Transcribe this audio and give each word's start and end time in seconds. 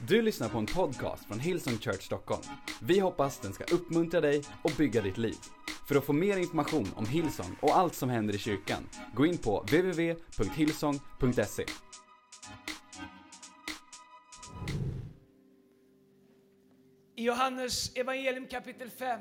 Du 0.00 0.22
lyssnar 0.22 0.48
på 0.48 0.58
en 0.58 0.66
podcast 0.66 1.26
från 1.26 1.40
Hillsong 1.40 1.78
Church 1.78 2.02
Stockholm. 2.02 2.42
Vi 2.82 2.98
hoppas 2.98 3.38
den 3.38 3.52
ska 3.52 3.64
uppmuntra 3.64 4.20
dig 4.20 4.42
och 4.62 4.70
bygga 4.78 5.02
ditt 5.02 5.18
liv. 5.18 5.36
För 5.88 5.96
att 5.96 6.04
få 6.04 6.12
mer 6.12 6.36
information 6.36 6.88
om 6.96 7.06
Hillsong 7.06 7.56
och 7.60 7.76
allt 7.76 7.94
som 7.94 8.10
händer 8.10 8.34
i 8.34 8.38
kyrkan, 8.38 8.88
gå 9.14 9.26
in 9.26 9.38
på 9.38 9.60
www.hillsong.se. 9.60 11.64
I 17.16 17.24
Johannes 17.24 17.96
evangelium 17.96 18.46
kapitel 18.46 18.90
5 18.90 19.20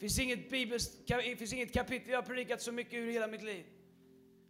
finns 0.00 0.18
inget, 0.18 0.50
bibels, 0.50 0.90
finns 1.38 1.52
inget 1.52 1.74
kapitel 1.74 2.10
jag 2.10 2.18
har 2.18 2.22
predikat 2.22 2.62
så 2.62 2.72
mycket 2.72 2.94
ur 2.94 3.12
hela 3.12 3.26
mitt 3.26 3.42
liv. 3.42 3.64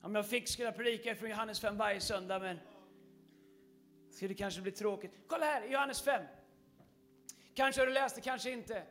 Om 0.02 0.14
jag 0.14 0.28
fick 0.28 0.48
skulle 0.48 0.68
jag 0.68 0.76
predika 0.76 1.14
från 1.14 1.30
Johannes 1.30 1.60
5 1.60 1.76
varje 1.76 2.00
söndag, 2.00 2.38
men 2.38 2.58
det 4.20 4.34
kanske 4.34 4.60
bli 4.60 4.72
tråkigt. 4.72 5.18
Kolla 5.26 5.44
här, 5.44 5.66
Johannes 5.66 6.02
5. 6.02 6.24
Kanske 7.54 7.80
har 7.80 7.86
du 7.86 7.92
läst 7.92 8.14
det, 8.14 8.20
kanske 8.20 8.50
inte. 8.50 8.82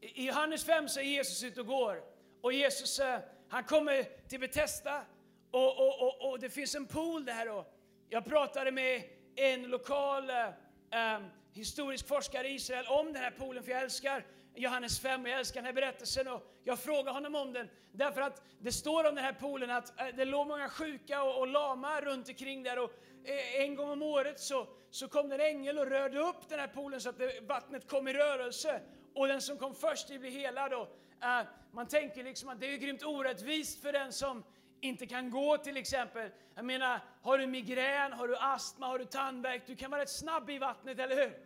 I 0.00 0.26
Johannes 0.26 0.64
5 0.64 0.88
så 0.88 1.00
är 1.00 1.04
Jesus 1.04 1.44
ute 1.44 1.60
och 1.60 1.66
går. 1.66 2.02
Och 2.40 2.52
Jesus 2.52 2.98
eh, 2.98 3.20
han 3.48 3.64
kommer 3.64 4.28
till 4.28 4.40
Betesda 4.40 5.04
och, 5.50 5.78
och, 5.78 6.02
och, 6.02 6.30
och 6.30 6.40
det 6.40 6.50
finns 6.50 6.74
en 6.74 6.86
pool 6.86 7.24
där. 7.24 7.48
Och 7.48 7.74
jag 8.08 8.24
pratade 8.24 8.72
med 8.72 9.02
en 9.36 9.62
lokal 9.62 10.30
um, 10.30 11.30
historisk 11.52 12.08
forskare 12.08 12.48
i 12.48 12.54
Israel 12.54 12.86
om 12.86 13.06
den 13.12 13.22
här 13.22 13.30
poolen, 13.30 13.62
för 13.62 13.70
jag 13.70 13.82
älskar 13.82 14.26
Johannes 14.54 15.00
5 15.00 15.22
och 15.22 15.28
jag 15.28 15.38
älskar 15.38 15.60
den 15.60 15.66
här 15.66 15.72
berättelsen. 15.72 16.28
Och 16.28 16.42
jag 16.64 16.78
frågade 16.78 17.10
honom 17.10 17.34
om 17.34 17.52
den, 17.52 17.68
därför 17.92 18.20
att 18.20 18.42
det 18.58 18.72
står 18.72 19.08
om 19.08 19.14
den 19.14 19.24
här 19.24 19.32
poolen 19.32 19.70
att 19.70 20.00
eh, 20.00 20.06
det 20.16 20.24
låg 20.24 20.46
många 20.46 20.68
sjuka 20.68 21.22
och, 21.22 21.38
och 21.38 21.46
lama 21.46 22.00
runt 22.00 22.28
omkring 22.28 22.62
där. 22.62 22.78
Och 22.78 22.90
eh, 23.24 23.60
en 23.60 23.74
gång 23.74 23.90
om 23.90 24.02
året 24.02 24.40
så, 24.40 24.66
så 24.90 25.08
kom 25.08 25.28
det 25.28 25.34
en 25.34 25.56
ängel 25.56 25.78
och 25.78 25.86
rörde 25.86 26.18
upp 26.18 26.48
den 26.48 26.60
här 26.60 26.68
poolen 26.68 27.00
så 27.00 27.08
att 27.08 27.18
det, 27.18 27.40
vattnet 27.40 27.88
kom 27.88 28.08
i 28.08 28.12
rörelse. 28.12 28.80
Och 29.14 29.28
den 29.28 29.40
som 29.40 29.58
kom 29.58 29.74
först 29.74 30.08
blev 30.08 30.32
helad. 30.32 30.74
Och, 30.74 30.88
eh, 31.22 31.40
uh, 31.40 31.46
man 31.72 31.86
tänker 31.86 32.24
liksom 32.24 32.48
att 32.48 32.60
det 32.60 32.66
är 32.74 32.76
grymt 32.76 33.02
orättvist 33.02 33.82
för 33.82 33.92
den 33.92 34.12
som 34.12 34.44
inte 34.80 35.06
kan 35.06 35.30
gå 35.30 35.58
till 35.58 35.76
exempel. 35.76 36.30
Jag 36.54 36.64
menar, 36.64 37.00
har 37.22 37.38
du 37.38 37.46
migrän, 37.46 38.12
har 38.12 38.28
du 38.28 38.36
astma, 38.36 38.86
har 38.86 38.98
du 38.98 39.04
tandvärk, 39.04 39.62
du 39.66 39.76
kan 39.76 39.90
vara 39.90 40.00
rätt 40.00 40.10
snabb 40.10 40.50
i 40.50 40.58
vattnet, 40.58 40.98
eller 40.98 41.16
hur? 41.16 41.38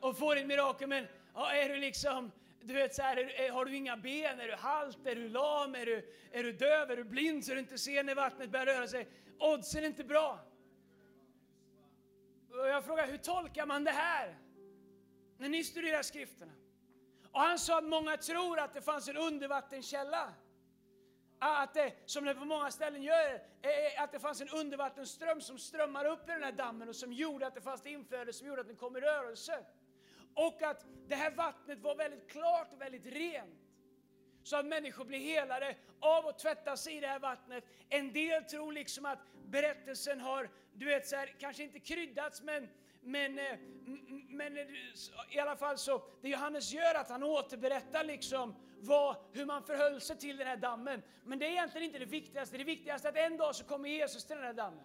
Och 0.00 0.18
få 0.18 0.34
ditt 0.34 0.46
mirakel. 0.46 0.88
Men 0.88 1.06
ja, 1.34 1.52
är 1.52 1.68
du 1.68 1.76
liksom, 1.76 2.32
du 2.60 2.74
vet 2.74 2.94
så 2.94 3.02
här, 3.02 3.50
har 3.50 3.64
du 3.64 3.76
inga 3.76 3.96
ben, 3.96 4.40
är 4.40 4.48
du 4.48 4.54
halt, 4.54 5.06
är 5.06 5.14
du 5.14 5.28
lam, 5.28 5.74
är 5.74 5.86
du, 5.86 6.14
är 6.32 6.42
du 6.42 6.52
döv, 6.52 6.90
är 6.90 6.96
du 6.96 7.04
blind 7.04 7.44
så 7.44 7.52
du 7.52 7.58
inte 7.58 7.78
ser 7.78 8.04
när 8.04 8.14
vattnet 8.14 8.50
börjar 8.50 8.66
röra 8.66 8.88
sig? 8.88 9.08
Oddsen 9.38 9.82
är 9.82 9.86
inte 9.86 10.04
bra. 10.04 10.40
Och 12.50 12.68
jag 12.68 12.84
frågar, 12.84 13.06
hur 13.06 13.18
tolkar 13.18 13.66
man 13.66 13.84
det 13.84 13.90
här? 13.90 14.38
När 15.38 15.48
ni 15.48 15.64
studerar 15.64 16.02
skrifterna. 16.02 16.52
Och 17.32 17.40
han 17.40 17.58
sa 17.58 17.78
att 17.78 17.84
många 17.84 18.16
tror 18.16 18.58
att 18.58 18.74
det 18.74 18.82
fanns 18.82 19.08
en 19.08 19.16
undervattenskälla. 19.16 20.34
Ah, 21.38 21.62
att 21.62 21.74
det, 21.74 21.92
som 22.06 22.24
det 22.24 22.34
på 22.34 22.44
många 22.44 22.70
ställen 22.70 23.02
gör, 23.02 23.42
att 23.98 24.12
det 24.12 24.18
fanns 24.18 24.40
en 24.40 24.48
undervattensström 24.48 25.40
som 25.40 25.58
strömmar 25.58 26.04
upp 26.04 26.28
i 26.28 26.32
den 26.32 26.42
här 26.42 26.52
dammen 26.52 26.88
och 26.88 26.96
som 26.96 27.12
gjorde 27.12 27.46
att 27.46 27.54
det 27.54 27.60
fanns 27.60 27.80
ett 27.80 27.86
inflöde 27.86 28.32
som 28.32 28.46
gjorde 28.46 28.60
att 28.60 28.66
den 28.66 28.76
kom 28.76 28.96
i 28.96 29.00
rörelse. 29.00 29.64
Och 30.34 30.62
att 30.62 30.86
det 31.08 31.14
här 31.14 31.30
vattnet 31.30 31.78
var 31.78 31.94
väldigt 31.94 32.30
klart 32.30 32.72
och 32.72 32.80
väldigt 32.80 33.06
rent. 33.06 33.54
Så 34.42 34.56
att 34.56 34.66
människor 34.66 35.04
blir 35.04 35.18
helade 35.18 35.76
av 36.00 36.26
att 36.26 36.38
tvätta 36.38 36.76
sig 36.76 36.96
i 36.96 37.00
det 37.00 37.06
här 37.06 37.18
vattnet. 37.18 37.64
En 37.88 38.12
del 38.12 38.44
tror 38.44 38.72
liksom 38.72 39.06
att 39.06 39.18
berättelsen 39.46 40.20
har, 40.20 40.50
du 40.74 40.86
vet 40.86 41.06
så 41.06 41.16
här, 41.16 41.36
kanske 41.38 41.62
inte 41.62 41.80
kryddats 41.80 42.42
men 42.42 42.68
men, 43.00 43.38
eh, 43.38 43.58
men 44.28 44.56
eh, 44.58 44.64
i 45.30 45.38
alla 45.38 45.56
fall 45.56 45.78
så, 45.78 46.02
det 46.22 46.28
Johannes 46.28 46.72
gör 46.72 46.94
att 46.94 47.08
han 47.10 47.22
återberättar 47.22 48.04
liksom 48.04 48.54
vad, 48.80 49.16
hur 49.32 49.46
man 49.46 49.62
förhöll 49.62 50.00
sig 50.00 50.16
till 50.16 50.36
den 50.36 50.46
här 50.46 50.56
dammen. 50.56 51.02
Men 51.24 51.38
det 51.38 51.46
är 51.46 51.50
egentligen 51.50 51.86
inte 51.86 51.98
det 51.98 52.04
viktigaste. 52.04 52.58
Det 52.58 52.64
viktigaste 52.64 53.08
är 53.08 53.12
att 53.12 53.18
en 53.18 53.36
dag 53.36 53.54
så 53.54 53.64
kommer 53.64 53.88
Jesus 53.88 54.24
till 54.24 54.36
den 54.36 54.44
här 54.44 54.52
dammen. 54.52 54.84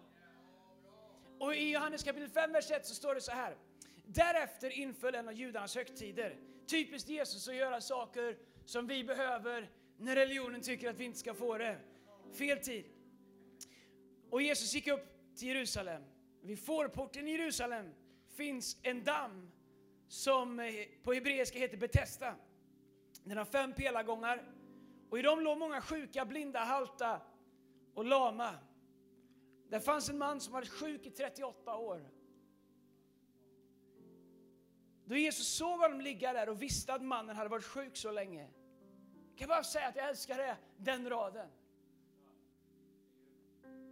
Och 1.40 1.54
i 1.54 1.72
Johannes 1.72 2.02
kapitel 2.02 2.28
5, 2.28 2.52
vers 2.52 2.70
1 2.70 2.86
så 2.86 2.94
står 2.94 3.14
det 3.14 3.20
så 3.20 3.32
här. 3.32 3.56
Därefter 4.06 4.70
inföll 4.70 5.14
en 5.14 5.28
av 5.28 5.34
judarnas 5.34 5.74
högtider. 5.74 6.36
Typiskt 6.66 7.08
Jesus 7.08 7.48
att 7.48 7.54
göra 7.54 7.80
saker 7.80 8.38
som 8.64 8.86
vi 8.86 9.04
behöver 9.04 9.70
när 9.98 10.16
religionen 10.16 10.60
tycker 10.60 10.90
att 10.90 10.96
vi 10.96 11.04
inte 11.04 11.18
ska 11.18 11.34
få 11.34 11.58
det. 11.58 11.78
Fel 12.32 12.58
tid. 12.58 12.84
Och 14.30 14.42
Jesus 14.42 14.74
gick 14.74 14.86
upp 14.86 15.34
till 15.36 15.48
Jerusalem. 15.48 16.02
Vid 16.42 16.64
fårporten 16.64 17.28
i 17.28 17.30
Jerusalem 17.30 17.94
finns 18.36 18.76
en 18.82 19.04
damm 19.04 19.50
som 20.08 20.60
eh, 20.60 20.66
på 21.02 21.12
hebreiska 21.12 21.58
heter 21.58 21.76
Betesda. 21.76 22.34
Den 23.24 23.38
har 23.38 23.44
fem 23.44 23.72
pelargångar 23.72 24.42
och 25.10 25.18
i 25.18 25.22
dem 25.22 25.40
låg 25.40 25.58
många 25.58 25.80
sjuka, 25.80 26.24
blinda, 26.24 26.58
halta 26.58 27.20
och 27.94 28.04
lama. 28.04 28.54
Där 29.68 29.80
fanns 29.80 30.08
en 30.08 30.18
man 30.18 30.40
som 30.40 30.52
varit 30.52 30.68
sjuk 30.68 31.06
i 31.06 31.10
38 31.10 31.76
år. 31.76 32.10
Då 35.04 35.16
Jesus 35.16 35.48
såg 35.48 35.80
honom 35.80 36.00
ligga 36.00 36.32
där 36.32 36.48
och 36.48 36.62
visste 36.62 36.94
att 36.94 37.02
mannen 37.02 37.36
hade 37.36 37.48
varit 37.48 37.64
sjuk 37.64 37.96
så 37.96 38.10
länge. 38.10 38.48
Jag 39.30 39.38
kan 39.38 39.48
bara 39.48 39.64
säga 39.64 39.88
att 39.88 39.96
jag 39.96 40.08
älskar 40.08 40.38
det, 40.38 40.56
den 40.76 41.10
raden. 41.10 41.48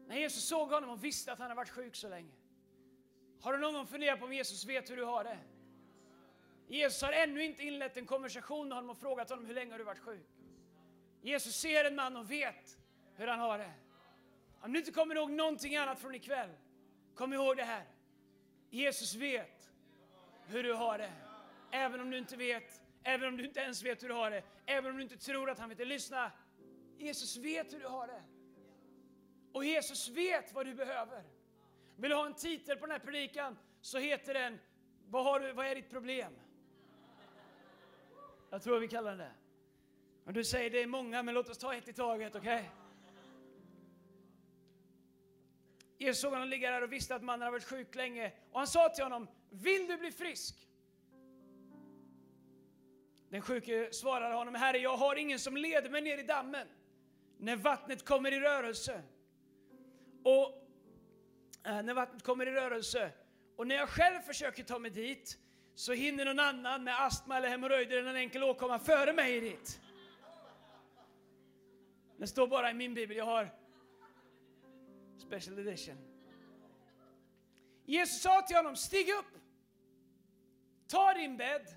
När 0.07 0.17
Jesus 0.17 0.45
såg 0.45 0.71
honom 0.71 0.91
och 0.91 1.05
visste 1.05 1.33
att 1.33 1.39
han 1.39 1.45
hade 1.45 1.57
varit 1.57 1.71
sjuk 1.71 1.97
så 1.97 2.09
länge. 2.09 2.33
Har 3.41 3.53
du 3.53 3.59
någon 3.59 3.75
gång 3.75 3.87
funderat 3.87 4.19
på 4.19 4.25
om 4.25 4.33
Jesus 4.33 4.65
vet 4.65 4.91
hur 4.91 4.97
du 4.97 5.05
har 5.05 5.25
det? 5.25 5.39
Jesus 6.69 7.03
har 7.03 7.13
ännu 7.13 7.45
inte 7.45 7.63
inlett 7.63 7.97
en 7.97 8.07
konversation 8.07 8.69
med 8.69 8.77
honom 8.77 8.91
och 8.91 8.99
frågat 8.99 9.31
honom 9.31 9.47
hur 9.47 9.55
länge 9.55 9.71
har 9.71 9.79
du 9.79 9.85
varit 9.85 9.99
sjuk. 9.99 10.29
Jesus 11.23 11.57
ser 11.57 11.85
en 11.85 11.95
man 11.95 12.17
och 12.17 12.31
vet 12.31 12.79
hur 13.15 13.27
han 13.27 13.41
har 13.41 13.59
det. 13.59 13.73
Om 14.61 14.73
du 14.73 14.79
inte 14.79 14.93
kommer 14.93 15.15
ihåg 15.15 15.31
någonting 15.31 15.77
annat 15.77 16.01
från 16.01 16.15
ikväll, 16.15 16.51
kom 17.15 17.33
ihåg 17.33 17.57
det 17.57 17.65
här. 17.65 17.85
Jesus 18.71 19.15
vet 19.15 19.52
hur 20.47 20.63
du 20.63 20.73
har 20.73 20.99
det. 20.99 21.13
Även 21.71 22.01
om 22.01 22.11
du 22.11 22.19
inte 22.19 22.37
vet, 22.37 22.83
även 23.03 23.29
om 23.29 23.37
du 23.37 23.45
inte 23.45 23.61
ens 23.61 23.83
vet 23.83 24.03
hur 24.03 24.09
du 24.09 24.15
har 24.15 24.31
det, 24.31 24.43
även 24.67 24.91
om 24.91 24.97
du 24.97 25.03
inte 25.03 25.17
tror 25.17 25.51
att 25.51 25.59
han 25.59 25.69
vet 25.69 25.79
det. 25.79 25.85
Lyssna, 25.85 26.33
Jesus 26.99 27.37
vet 27.37 27.73
hur 27.73 27.81
du 27.81 27.87
har 27.87 28.07
det. 28.07 28.23
Och 29.53 29.65
Jesus 29.65 30.09
vet 30.09 30.55
vad 30.55 30.67
du 30.67 30.75
behöver. 30.75 31.25
Vill 31.97 32.11
du 32.11 32.17
ha 32.17 32.27
en 32.27 32.35
titel 32.35 32.79
på 32.79 32.87
den 32.87 32.93
här 32.93 32.99
predikan 32.99 33.59
så 33.81 33.99
heter 33.99 34.35
den 34.35 34.59
Vad, 35.09 35.25
har 35.25 35.41
du, 35.41 35.53
vad 35.53 35.67
är 35.67 35.75
ditt 35.75 35.91
problem? 35.91 36.33
Jag 38.51 38.63
tror 38.63 38.81
vi 38.81 38.89
kallar 38.89 39.11
den 39.11 39.19
det. 39.19 39.33
Och 40.25 40.33
du 40.33 40.45
säger 40.45 40.71
det 40.71 40.83
är 40.83 40.87
många, 40.87 41.23
men 41.23 41.35
låt 41.35 41.49
oss 41.49 41.59
ta 41.59 41.75
ett 41.75 41.89
i 41.89 41.93
taget, 41.93 42.35
okej? 42.35 42.55
Okay? 42.55 42.69
Jesus 45.99 46.21
såg 46.21 46.33
honom 46.33 46.49
ligga 46.49 46.71
där 46.71 46.83
och 46.83 46.93
visste 46.93 47.15
att 47.15 47.23
mannen 47.23 47.41
hade 47.41 47.53
varit 47.53 47.65
sjuk 47.65 47.95
länge. 47.95 48.33
Och 48.53 48.59
han 48.59 48.67
sa 48.67 48.89
till 48.89 49.05
honom, 49.05 49.29
vill 49.53 49.87
du 49.87 49.97
bli 49.97 50.11
frisk? 50.11 50.69
Den 53.31 53.43
sjuke 53.43 53.89
svarade 53.93 54.35
honom, 54.35 54.55
Herre, 54.55 54.79
jag 54.79 54.97
har 54.97 55.17
ingen 55.17 55.39
som 55.39 55.57
leder 55.57 55.91
mig 55.91 56.03
ner 56.03 56.19
i 56.19 56.23
dammen 56.23 56.69
när 57.39 57.57
vattnet 57.57 58.05
kommer 58.05 58.33
i 58.33 58.41
rörelse. 58.41 59.03
Och 60.25 60.69
äh, 61.65 61.83
när 61.83 61.95
vattnet 61.95 62.23
kommer 62.23 62.47
i 62.47 62.51
rörelse. 62.51 63.13
Och 63.57 63.67
när 63.67 63.75
jag 63.75 63.89
själv 63.89 64.21
försöker 64.21 64.65
ta 64.65 64.79
mig 64.79 64.91
dit 64.91 65.39
så 65.75 65.93
hinner 65.93 66.25
någon 66.25 66.39
annan 66.39 66.85
med 66.85 67.03
astma 67.03 67.37
eller 67.37 67.49
hemorrojder 67.49 67.97
eller 67.99 68.11
en 68.11 68.17
enkel 68.17 68.43
åkomma 68.43 68.79
före 68.79 69.13
mig 69.13 69.41
dit. 69.41 69.81
Det 72.17 72.27
står 72.27 72.47
bara 72.47 72.71
i 72.71 72.75
min 72.75 72.95
bibel, 72.95 73.17
jag 73.17 73.25
har 73.25 73.49
special 75.19 75.59
edition. 75.59 75.97
Jesus 77.85 78.23
sa 78.23 78.43
till 78.43 78.57
honom, 78.57 78.77
stig 78.77 79.09
upp, 79.09 79.42
ta 80.93 81.15
din 81.15 81.37
bädd 81.37 81.77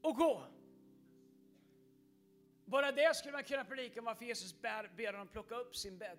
och 0.00 0.16
gå. 0.16 0.46
Bara 2.64 2.92
det 2.92 3.16
skulle 3.16 3.32
man 3.32 3.44
kunna 3.44 3.64
predika 3.64 4.00
om 4.00 4.06
varför 4.06 4.24
Jesus 4.24 4.60
ber, 4.60 4.90
ber 4.96 5.12
honom 5.12 5.28
plocka 5.28 5.54
upp 5.54 5.76
sin 5.76 5.98
bädd. 5.98 6.18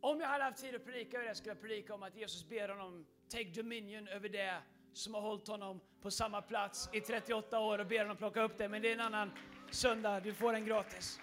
Om 0.00 0.20
jag 0.20 0.28
hade 0.28 0.44
haft 0.44 0.58
tid 0.58 0.74
att 0.74 0.84
predika 0.84 1.16
över 1.16 1.28
det 1.28 1.34
skulle 1.34 1.50
jag 1.50 1.60
predika 1.60 1.94
om 1.94 2.02
att 2.02 2.16
Jesus 2.16 2.48
ber 2.48 2.68
honom 2.68 3.06
take 3.28 3.50
dominion 3.50 4.08
över 4.08 4.28
det 4.28 4.62
som 4.92 5.14
har 5.14 5.20
hållit 5.20 5.48
honom 5.48 5.80
på 6.00 6.10
samma 6.10 6.42
plats 6.42 6.88
i 6.92 7.00
38 7.00 7.60
år 7.60 7.78
och 7.78 7.86
ber 7.86 7.98
honom 7.98 8.16
plocka 8.16 8.42
upp 8.42 8.58
det. 8.58 8.68
Men 8.68 8.82
det 8.82 8.88
är 8.88 8.92
en 8.92 9.00
annan 9.00 9.30
söndag, 9.70 10.20
du 10.20 10.34
får 10.34 10.52
den 10.52 10.64
gratis. 10.64 11.20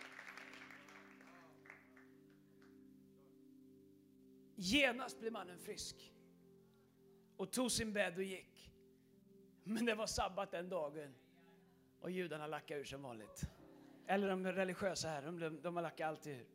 Genast 4.55 5.19
blir 5.19 5.31
mannen 5.31 5.59
frisk 5.59 6.11
och 7.41 7.51
tog 7.51 7.71
sin 7.71 7.93
bädd 7.93 8.17
och 8.17 8.23
gick. 8.23 8.71
Men 9.63 9.85
det 9.85 9.95
var 9.95 10.07
sabbat 10.07 10.51
den 10.51 10.69
dagen 10.69 11.15
och 12.01 12.11
judarna 12.11 12.47
lackade 12.47 12.79
ur 12.79 12.83
som 12.83 13.01
vanligt. 13.01 13.41
Eller 14.07 14.29
de 14.29 14.47
religiösa 14.47 15.07
här, 15.07 15.21
de, 15.21 15.61
de 15.61 15.75
har 15.75 15.83
lackat 15.83 16.07
alltid 16.07 16.35
ur. 16.35 16.47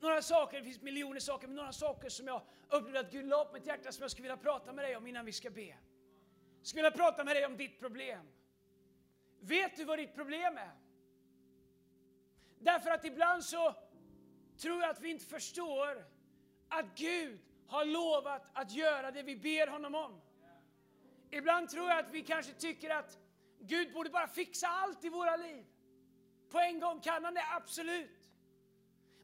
några 0.00 0.22
saker, 0.22 0.58
det 0.58 0.64
finns 0.64 0.82
miljoner 0.82 1.20
saker, 1.20 1.46
men 1.46 1.56
några 1.56 1.72
saker 1.72 2.08
som 2.08 2.26
jag 2.26 2.42
upplevde 2.68 3.00
att 3.00 3.12
Gud 3.12 3.26
la 3.26 3.44
upp 3.44 3.52
mitt 3.52 3.66
hjärta 3.66 3.92
som 3.92 4.02
jag 4.02 4.10
skulle 4.10 4.22
vilja 4.22 4.36
prata 4.36 4.72
med 4.72 4.84
dig 4.84 4.96
om 4.96 5.06
innan 5.06 5.24
vi 5.24 5.32
ska 5.32 5.50
be. 5.50 5.66
Jag 5.66 5.76
skulle 6.62 6.82
vilja 6.82 6.96
prata 6.96 7.24
med 7.24 7.36
dig 7.36 7.46
om 7.46 7.56
ditt 7.56 7.80
problem. 7.80 8.26
Vet 9.40 9.76
du 9.76 9.84
vad 9.84 9.98
ditt 9.98 10.14
problem 10.14 10.56
är? 10.56 10.74
Därför 12.58 12.90
att 12.90 13.04
ibland 13.04 13.44
så 13.44 13.74
tror 14.56 14.80
jag 14.80 14.90
att 14.90 15.00
vi 15.00 15.10
inte 15.10 15.24
förstår 15.24 16.04
att 16.68 16.86
Gud 16.98 17.40
har 17.68 17.84
lovat 17.84 18.50
att 18.52 18.72
göra 18.72 19.10
det 19.10 19.22
vi 19.22 19.36
ber 19.36 19.66
honom 19.66 19.94
om. 19.94 20.20
Ibland 21.30 21.68
tror 21.68 21.88
jag 21.88 21.98
att 21.98 22.10
vi 22.10 22.22
kanske 22.22 22.52
tycker 22.52 22.90
att 22.90 23.18
Gud 23.60 23.92
borde 23.92 24.10
bara 24.10 24.28
fixa 24.28 24.66
allt 24.66 25.04
i 25.04 25.08
våra 25.08 25.36
liv. 25.36 25.64
På 26.50 26.58
en 26.58 26.80
gång 26.80 27.00
kan 27.00 27.24
han 27.24 27.34
det, 27.34 27.44
absolut. 27.50 28.30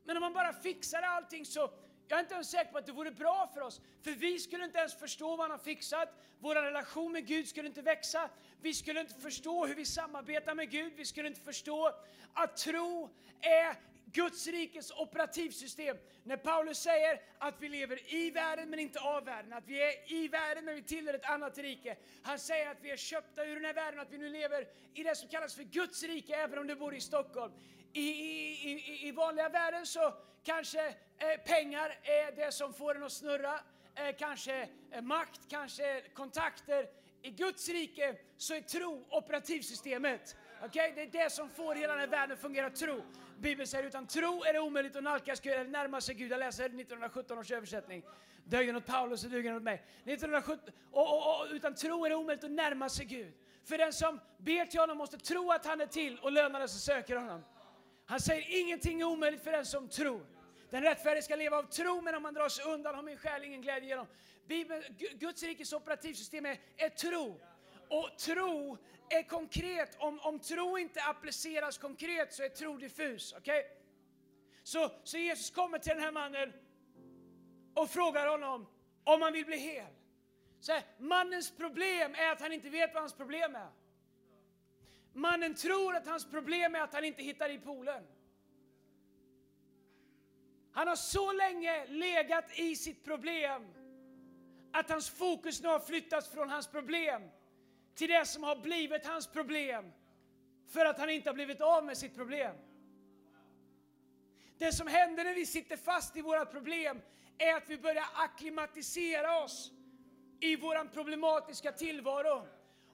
Men 0.05 0.17
om 0.17 0.21
man 0.21 0.33
bara 0.33 0.53
fixar 0.53 1.03
allting 1.03 1.47
så, 1.47 1.71
jag 2.09 2.17
är 2.17 2.23
inte 2.23 2.35
ens 2.35 2.51
säker 2.51 2.73
på 2.73 2.79
att 2.79 2.87
det 2.87 2.93
vore 2.93 3.11
bra 3.11 3.51
för 3.55 3.61
oss. 3.61 3.81
För 4.03 4.11
vi 4.11 4.39
skulle 4.39 4.65
inte 4.65 4.79
ens 4.79 4.95
förstå 4.95 5.29
vad 5.29 5.41
han 5.41 5.51
har 5.51 5.59
fixat. 5.59 6.09
Vår 6.39 6.55
relation 6.55 7.13
med 7.13 7.27
Gud 7.27 7.49
skulle 7.49 7.69
inte 7.69 7.83
växa. 7.83 8.31
Vi 8.61 8.75
skulle 8.75 9.01
inte 9.01 9.15
förstå 9.15 9.67
hur 9.67 9.75
vi 9.75 9.85
samarbetar 9.85 10.55
med 10.55 10.71
Gud. 10.71 10.93
Vi 10.97 11.05
skulle 11.05 11.29
inte 11.29 11.41
förstå 11.41 11.93
att 12.33 12.57
tro 12.57 13.11
är 13.41 13.77
Guds 14.13 14.47
rikes 14.47 14.91
operativsystem. 14.91 15.97
När 16.25 16.37
Paulus 16.37 16.79
säger 16.79 17.21
att 17.39 17.55
vi 17.61 17.69
lever 17.69 18.15
i 18.15 18.31
världen 18.31 18.71
men 18.71 18.79
inte 18.79 19.01
av 19.01 19.25
världen, 19.25 19.53
att 19.53 19.67
vi 19.67 19.83
är 19.83 20.13
i 20.13 20.29
världen 20.29 20.65
men 20.65 20.75
vi 20.75 20.83
tillhör 20.83 21.15
ett 21.15 21.31
annat 21.31 21.59
rike. 21.59 21.97
Han 22.23 22.39
säger 22.39 22.71
att 22.71 22.77
vi 22.83 22.91
är 22.91 22.97
köpta 22.97 23.45
ur 23.45 23.55
den 23.55 23.65
här 23.65 23.75
världen, 23.75 23.99
och 23.99 24.07
att 24.07 24.13
vi 24.13 24.19
nu 24.19 24.29
lever 24.29 24.69
i 24.95 25.03
det 25.03 25.15
som 25.15 25.29
kallas 25.29 25.55
för 25.55 25.63
Guds 25.63 26.03
rike, 26.03 26.37
även 26.37 26.59
om 26.59 26.67
du 26.67 26.75
bor 26.75 26.95
i 26.95 27.01
Stockholm. 27.01 27.53
I, 27.93 28.01
i, 28.01 28.71
i, 28.71 29.09
i 29.09 29.13
vanliga 29.13 29.49
världen 29.49 29.87
så 29.87 30.15
kanske 30.45 30.87
eh, 30.89 31.41
pengar 31.45 31.99
är 32.03 32.37
det 32.37 32.53
som 32.53 32.75
får 32.75 32.95
en 32.95 33.03
att 33.03 33.13
snurra, 33.13 33.61
eh, 33.95 34.17
kanske 34.19 34.69
eh, 34.91 35.03
makt, 35.03 35.41
kanske 35.49 36.03
kontakter. 36.15 36.89
I 37.23 37.31
Guds 37.31 37.69
rike 37.69 38.17
så 38.37 38.55
är 38.55 38.61
tro 38.61 39.07
operativsystemet. 39.11 40.37
Okay? 40.67 40.93
Det 40.95 41.03
är 41.03 41.25
det 41.25 41.31
som 41.31 41.51
får 41.51 41.75
hela 41.75 41.93
den 41.93 42.01
här 42.01 42.07
världen 42.07 42.33
att 42.33 42.41
fungera, 42.41 42.71
tro. 42.71 43.03
Bibeln 43.39 43.67
säger 43.67 43.85
utan 43.85 44.07
tro 44.07 44.45
är 44.45 44.53
det 44.53 44.61
omöjligt 44.61 44.97
att 44.97 45.03
nalkas 45.03 45.41
Gud 45.41 45.53
eller 45.53 45.71
närma 45.71 46.01
sig 46.01 46.15
Gud. 46.15 46.33
Jag 46.33 46.39
läser 46.39 46.65
1917 46.65 47.39
års 47.39 47.51
översättning. 47.51 48.03
Dögen 48.45 48.77
åt 48.77 48.87
Paulus 48.87 49.25
och 49.25 49.31
dugen 49.31 49.57
åt 49.57 49.63
mig. 49.63 49.75
1917, 49.75 50.75
och, 50.91 51.13
och, 51.13 51.41
och, 51.41 51.47
utan 51.51 51.75
tro 51.75 52.05
är 52.05 52.11
det 52.11 52.17
omöjligt 52.17 52.45
att 52.45 52.51
närma 52.51 52.89
sig 52.89 53.07
Gud. 53.07 53.33
För 53.65 53.79
den 53.79 53.93
som 53.93 54.21
ber 54.39 54.67
till 54.67 54.81
honom 54.81 54.99
måste 54.99 55.19
tro 55.19 55.53
att 55.53 55.67
han 55.67 55.81
är 55.81 55.87
till 55.87 56.19
och 56.19 56.33
lönar 56.33 56.59
den 56.59 56.69
som 56.69 56.81
söker 56.81 57.17
honom. 57.17 57.45
Han 58.07 58.21
säger 58.21 58.61
ingenting 58.61 59.01
är 59.01 59.05
omöjligt 59.05 59.45
för 59.45 59.53
den 59.53 59.67
som 59.67 59.89
tror. 59.89 60.27
Den 60.71 60.83
rättfärdige 60.83 61.23
ska 61.23 61.37
leva 61.37 61.59
av 61.59 61.63
tro, 61.63 62.01
men 62.01 62.15
om 62.15 62.23
man 62.23 62.35
drar 62.35 62.49
sig 62.49 62.65
undan 62.65 62.95
har 62.95 63.03
min 63.03 63.17
själ 63.17 63.45
ingen 63.45 63.63
glädje 63.63 63.89
genom. 63.89 64.07
Bibeln, 64.47 64.83
Guds 65.15 65.43
rikes 65.43 65.73
operativsystem 65.73 66.47
är, 66.47 66.59
är 66.77 66.89
tro. 66.89 67.41
Och 67.93 68.19
tro 68.19 68.79
är 69.09 69.23
konkret. 69.23 69.97
Om, 69.99 70.21
om 70.21 70.39
tro 70.39 70.79
inte 70.79 71.03
appliceras 71.03 71.79
konkret 71.79 72.33
så 72.33 72.43
är 72.43 72.49
tro 72.49 72.77
diffus. 72.77 73.33
Okay? 73.33 73.63
Så, 74.63 74.91
så 75.05 75.19
Jesus 75.19 75.51
kommer 75.51 75.79
till 75.79 75.93
den 75.93 76.03
här 76.03 76.13
mannen 76.13 76.53
och 77.75 77.91
frågar 77.91 78.27
honom 78.27 78.67
om 79.05 79.23
han 79.23 79.33
vill 79.33 79.47
bli 79.47 79.57
hel. 79.57 79.93
Så 80.61 80.73
här, 80.73 80.83
mannens 80.99 81.51
problem 81.51 82.15
är 82.15 82.33
att 82.33 82.41
han 82.41 82.53
inte 82.53 82.69
vet 82.69 82.95
vad 82.95 83.03
hans 83.03 83.15
problem 83.15 83.57
är. 83.57 83.71
Mannen 85.13 85.55
tror 85.55 85.97
att 85.97 86.07
hans 86.07 86.31
problem 86.31 86.75
är 86.75 86.81
att 86.81 86.95
han 86.95 87.05
inte 87.05 87.23
hittar 87.23 87.51
i 87.51 87.59
poolen. 87.59 88.05
Han 90.73 90.89
har 90.89 90.97
så 90.97 91.33
länge 91.33 91.87
legat 91.87 92.59
i 92.59 92.77
sitt 92.77 93.05
problem 93.05 93.75
att 94.73 94.91
hans 94.91 95.11
fokus 95.11 95.63
nu 95.63 95.69
har 95.69 95.81
flyttats 95.81 96.29
från 96.29 96.51
hans 96.51 96.67
problem 96.67 97.23
till 97.95 98.09
det 98.09 98.27
som 98.27 98.43
har 98.43 98.57
blivit 98.57 99.07
hans 99.07 99.27
problem 99.27 99.93
för 100.69 100.87
att 100.87 100.99
han 100.99 101.11
inte 101.11 101.29
har 101.29 101.35
blivit 101.35 101.61
av 101.61 101.85
med 101.85 101.99
sitt 101.99 102.15
problem. 102.15 102.57
Det 104.59 104.73
som 104.73 104.87
händer 104.87 105.25
när 105.25 105.35
vi 105.35 105.47
sitter 105.47 105.77
fast 105.77 106.17
i 106.17 106.21
våra 106.21 106.47
problem 106.47 107.01
är 107.39 107.55
att 107.55 107.71
vi 107.71 107.79
börjar 107.79 108.05
akklimatisera 108.15 109.45
oss 109.45 109.73
i 110.41 110.57
vår 110.57 110.89
problematiska 110.89 111.73
tillvaro 111.73 112.47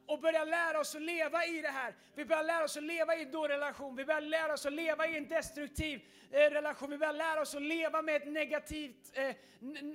och 0.08 0.20
börjar 0.20 0.46
lära 0.46 0.80
oss 0.80 0.94
att 0.94 1.02
leva 1.02 1.46
i 1.46 1.62
det 1.62 1.68
här. 1.68 1.94
Vi 2.14 2.24
börjar 2.24 2.42
lära 2.42 2.64
oss 2.64 2.76
att 2.76 2.82
leva 2.82 3.16
i 3.16 3.22
en 3.22 3.32
relation. 3.32 3.96
Vi 3.96 4.04
börjar 4.04 4.20
lära 4.20 4.52
oss 4.52 4.66
att 4.66 4.72
leva 4.72 5.06
i 5.06 5.16
en 5.16 5.28
destruktiv 5.28 6.02
eh, 6.30 6.36
relation. 6.38 6.90
Vi 6.90 6.98
börjar 6.98 7.12
lära 7.12 7.40
oss 7.40 7.54
att 7.54 7.62
leva 7.62 8.02
med 8.02 8.16
ett 8.16 8.28
negativt, 8.28 9.12
eh, 9.12 9.36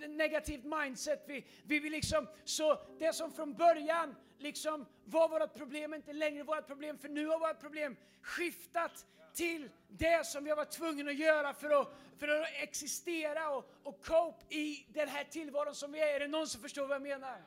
negativt 0.10 0.64
mindset. 0.64 1.24
Vi, 1.28 1.46
vi 1.64 1.80
vill 1.80 1.92
liksom, 1.92 2.28
så 2.44 2.80
det 3.00 3.14
som 3.14 3.32
från 3.32 3.54
början 3.54 4.16
liksom 4.38 4.86
var 5.06 5.30
vårt 5.30 5.54
problem 5.54 5.94
är 5.94 5.98
inte 5.98 6.14
längre 6.14 6.44
vårt 6.44 6.68
problem, 6.68 6.98
för 6.98 7.10
nu 7.10 7.28
har 7.28 7.40
vårt 7.40 7.60
problem 7.60 7.96
skiftat 8.22 9.06
till 9.34 9.70
det 9.88 10.26
som 10.26 10.44
vi 10.44 10.50
har 10.50 10.58
varit 10.58 10.72
tvungna 10.72 11.12
att 11.12 11.18
göra 11.18 11.54
för 11.54 11.82
att, 11.82 11.88
för 12.20 12.28
att 12.28 12.48
existera 12.54 13.50
och, 13.50 13.72
och 13.84 14.06
cope 14.06 14.56
i 14.56 14.86
den 14.90 15.08
här 15.08 15.24
tillvaron 15.24 15.76
som 15.76 15.92
vi 15.92 16.00
är. 16.00 16.16
Är 16.16 16.20
det 16.20 16.28
någon 16.28 16.48
som 16.48 16.62
förstår 16.62 16.88
vad 16.88 16.96
jag 16.96 17.02
menar? 17.02 17.38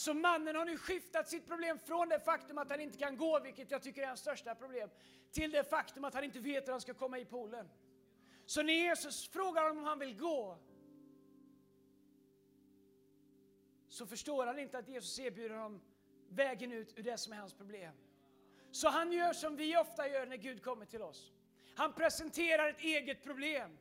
Så 0.00 0.14
mannen 0.14 0.56
har 0.56 0.64
nu 0.64 0.76
skiftat 0.78 1.28
sitt 1.28 1.46
problem 1.46 1.78
från 1.78 2.08
det 2.08 2.20
faktum 2.20 2.58
att 2.58 2.70
han 2.70 2.80
inte 2.80 2.98
kan 2.98 3.16
gå, 3.16 3.40
vilket 3.40 3.70
jag 3.70 3.82
tycker 3.82 4.02
är 4.02 4.06
hans 4.06 4.20
största 4.20 4.54
problem, 4.54 4.90
till 5.32 5.50
det 5.50 5.64
faktum 5.64 6.04
att 6.04 6.14
han 6.14 6.24
inte 6.24 6.38
vet 6.38 6.66
hur 6.66 6.72
han 6.72 6.80
ska 6.80 6.94
komma 6.94 7.18
i 7.18 7.24
poolen. 7.24 7.68
Så 8.46 8.62
när 8.62 8.72
Jesus 8.72 9.28
frågar 9.28 9.62
honom 9.62 9.78
om 9.78 9.84
han 9.84 9.98
vill 9.98 10.16
gå, 10.16 10.58
så 13.88 14.06
förstår 14.06 14.46
han 14.46 14.58
inte 14.58 14.78
att 14.78 14.88
Jesus 14.88 15.18
erbjuder 15.18 15.54
honom 15.54 15.80
vägen 16.28 16.72
ut 16.72 16.98
ur 16.98 17.02
det 17.02 17.18
som 17.18 17.32
är 17.32 17.36
hans 17.36 17.54
problem. 17.54 17.94
Så 18.70 18.88
han 18.88 19.12
gör 19.12 19.32
som 19.32 19.56
vi 19.56 19.76
ofta 19.76 20.08
gör 20.08 20.26
när 20.26 20.36
Gud 20.36 20.62
kommer 20.62 20.86
till 20.86 21.02
oss. 21.02 21.32
Han 21.74 21.92
presenterar 21.92 22.68
ett 22.68 22.80
eget 22.80 23.24
problem. 23.24 23.78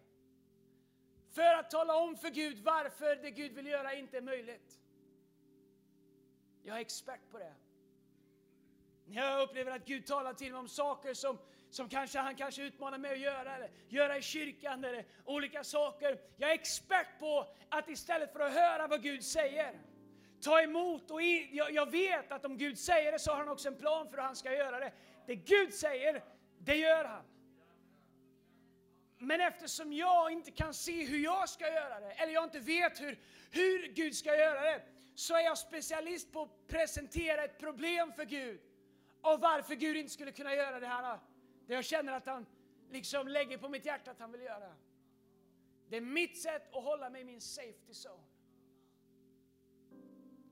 För 1.30 1.54
att 1.54 1.70
tala 1.70 1.96
om 1.96 2.16
för 2.16 2.30
Gud 2.30 2.60
varför 2.60 3.16
det 3.16 3.32
Gud 3.32 3.52
vill 3.52 3.68
göra 3.68 3.94
inte 3.94 4.18
är 4.18 4.22
möjligt. 4.22 4.80
Jag 6.64 6.78
är 6.78 6.82
expert 6.82 7.22
på 7.32 7.38
det. 7.38 7.54
När 9.06 9.22
jag 9.22 9.42
upplever 9.42 9.72
att 9.72 9.86
Gud 9.86 10.06
talar 10.06 10.34
till 10.34 10.52
mig 10.52 10.60
om 10.60 10.68
saker 10.68 11.14
som, 11.14 11.38
som 11.70 11.90
kanske 11.90 12.20
han 12.20 12.36
kanske 12.36 12.64
utmanar 12.64 12.98
mig 12.98 13.12
att 13.12 13.20
göra, 13.20 13.56
eller 13.56 13.70
göra 13.88 14.18
i 14.18 14.22
kyrkan, 14.22 14.84
eller 14.84 15.06
olika 15.26 15.64
saker. 15.64 16.20
Jag 16.38 16.50
är 16.50 16.54
expert 16.54 17.20
på 17.20 17.48
att 17.70 17.90
istället 17.90 18.34
för 18.34 18.40
att 18.40 18.54
höra 18.54 18.88
vad 18.88 19.04
Gud 19.04 19.24
säger, 19.24 19.82
ta 20.42 20.62
emot. 20.62 21.12
Och 21.12 21.22
i, 21.22 21.50
jag, 21.52 21.72
jag 21.72 21.92
vet 21.92 22.32
att 22.32 22.46
om 22.46 22.58
Gud 22.58 22.80
säger 22.80 23.12
det 23.12 23.20
så 23.20 23.32
har 23.32 23.38
han 23.38 23.50
också 23.50 23.68
en 23.68 23.78
plan 23.78 24.10
för 24.10 24.18
hur 24.18 24.24
han 24.24 24.36
ska 24.36 24.54
göra 24.54 24.80
det. 24.80 24.92
Det 25.28 25.36
Gud 25.36 25.74
säger, 25.74 26.24
det 26.60 26.76
gör 26.76 27.06
han. 27.06 27.24
Men 29.18 29.42
eftersom 29.42 29.94
jag 29.94 30.32
inte 30.32 30.52
kan 30.52 30.74
se 30.74 31.06
hur 31.06 31.20
jag 31.20 31.50
ska 31.50 31.68
göra 31.74 32.00
det, 32.00 32.12
eller 32.12 32.34
jag 32.34 32.44
inte 32.44 32.60
vet 32.60 33.02
hur, 33.02 33.20
hur 33.52 33.88
Gud 33.88 34.16
ska 34.16 34.36
göra 34.36 34.62
det, 34.62 34.82
så 35.20 35.36
är 35.36 35.42
jag 35.42 35.58
specialist 35.58 36.32
på 36.32 36.42
att 36.42 36.68
presentera 36.68 37.44
ett 37.44 37.60
problem 37.60 38.14
för 38.14 38.26
Gud 38.26 38.62
och 39.22 39.40
varför 39.40 39.76
Gud 39.76 39.98
inte 39.98 40.12
skulle 40.12 40.32
kunna 40.32 40.56
göra 40.56 40.80
det 40.80 40.88
här. 40.88 41.20
Det 41.68 41.74
jag 41.74 41.86
känner 41.86 42.14
att 42.14 42.26
han 42.26 42.46
liksom 42.90 43.28
lägger 43.28 43.58
på 43.58 43.70
mitt 43.70 43.86
hjärta 43.86 44.12
att 44.12 44.20
han 44.20 44.32
vill 44.32 44.42
göra. 44.42 44.76
Det 45.90 45.98
är 45.98 46.02
mitt 46.02 46.42
sätt 46.42 46.76
att 46.76 46.84
hålla 46.84 47.10
mig 47.10 47.22
i 47.22 47.24
min 47.24 47.42
safety 47.42 47.92
zone. 47.92 48.24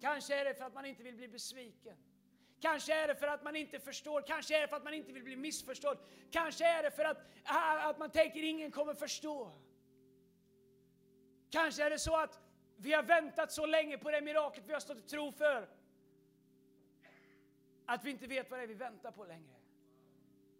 Kanske 0.01 0.35
är 0.35 0.45
det 0.45 0.53
för 0.53 0.65
att 0.65 0.73
man 0.73 0.85
inte 0.85 1.03
vill 1.03 1.15
bli 1.15 1.27
besviken. 1.27 1.97
Kanske 2.59 2.93
är 2.93 3.07
det 3.07 3.15
för 3.15 3.27
att 3.27 3.43
man 3.43 3.55
inte 3.55 3.79
förstår, 3.79 4.21
kanske 4.21 4.57
är 4.57 4.61
det 4.61 4.67
för 4.67 4.77
att 4.77 4.83
man 4.83 4.93
inte 4.93 5.11
vill 5.11 5.23
bli 5.23 5.35
missförstådd. 5.35 5.97
Kanske 6.31 6.65
är 6.65 6.83
det 6.83 6.91
för 6.91 7.03
att, 7.03 7.17
att 7.83 7.99
man 7.99 8.09
tänker 8.09 8.43
ingen 8.43 8.71
kommer 8.71 8.93
förstå. 8.93 9.51
Kanske 11.49 11.83
är 11.83 11.89
det 11.89 11.99
så 11.99 12.15
att 12.15 12.46
vi 12.77 12.93
har 12.93 13.03
väntat 13.03 13.51
så 13.51 13.65
länge 13.65 13.97
på 13.97 14.11
det 14.11 14.21
miraklet 14.21 14.65
vi 14.67 14.73
har 14.73 14.79
stått 14.79 14.97
i 14.97 15.01
tro 15.01 15.31
för. 15.31 15.69
Att 17.85 18.03
vi 18.03 18.11
inte 18.11 18.27
vet 18.27 18.51
vad 18.51 18.59
det 18.59 18.63
är 18.63 18.67
vi 18.67 18.73
väntar 18.73 19.11
på 19.11 19.25
längre. 19.25 19.53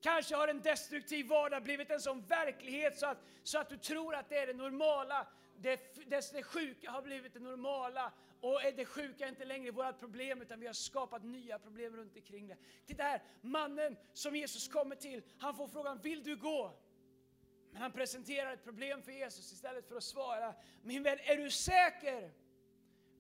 Kanske 0.01 0.35
har 0.35 0.47
en 0.47 0.61
destruktiv 0.61 1.27
vardag 1.27 1.63
blivit 1.63 1.89
en 1.91 2.01
sån 2.01 2.21
verklighet 2.21 2.99
så 2.99 3.05
att, 3.05 3.17
så 3.43 3.59
att 3.59 3.69
du 3.69 3.77
tror 3.77 4.15
att 4.15 4.29
det 4.29 4.37
är 4.37 4.47
det 4.47 4.53
normala. 4.53 5.27
Det, 5.57 5.95
det, 6.09 6.31
det 6.33 6.43
sjuka 6.43 6.91
har 6.91 7.01
blivit 7.01 7.33
det 7.33 7.39
normala 7.39 8.11
och 8.41 8.61
det 8.75 8.85
sjuka 8.85 9.25
är 9.25 9.29
inte 9.29 9.45
längre 9.45 9.71
vårt 9.71 9.99
problem 9.99 10.41
utan 10.41 10.59
vi 10.59 10.67
har 10.67 10.73
skapat 10.73 11.23
nya 11.23 11.59
problem 11.59 11.95
runt 11.95 12.15
omkring 12.15 12.47
det. 12.47 12.57
Titta 12.85 13.03
här, 13.03 13.21
mannen 13.41 13.97
som 14.13 14.35
Jesus 14.35 14.67
kommer 14.67 14.95
till, 14.95 15.23
han 15.37 15.55
får 15.55 15.67
frågan, 15.67 15.99
vill 16.01 16.23
du 16.23 16.35
gå? 16.35 16.79
Men 17.77 17.81
han 17.81 17.91
presenterar 17.91 18.53
ett 18.53 18.63
problem 18.63 19.01
för 19.01 19.11
Jesus 19.11 19.51
istället 19.51 19.87
för 19.87 19.95
att 19.95 20.03
svara, 20.03 20.55
min 20.81 21.03
vän, 21.03 21.17
är 21.23 21.37
du 21.37 21.49
säker 21.49 22.31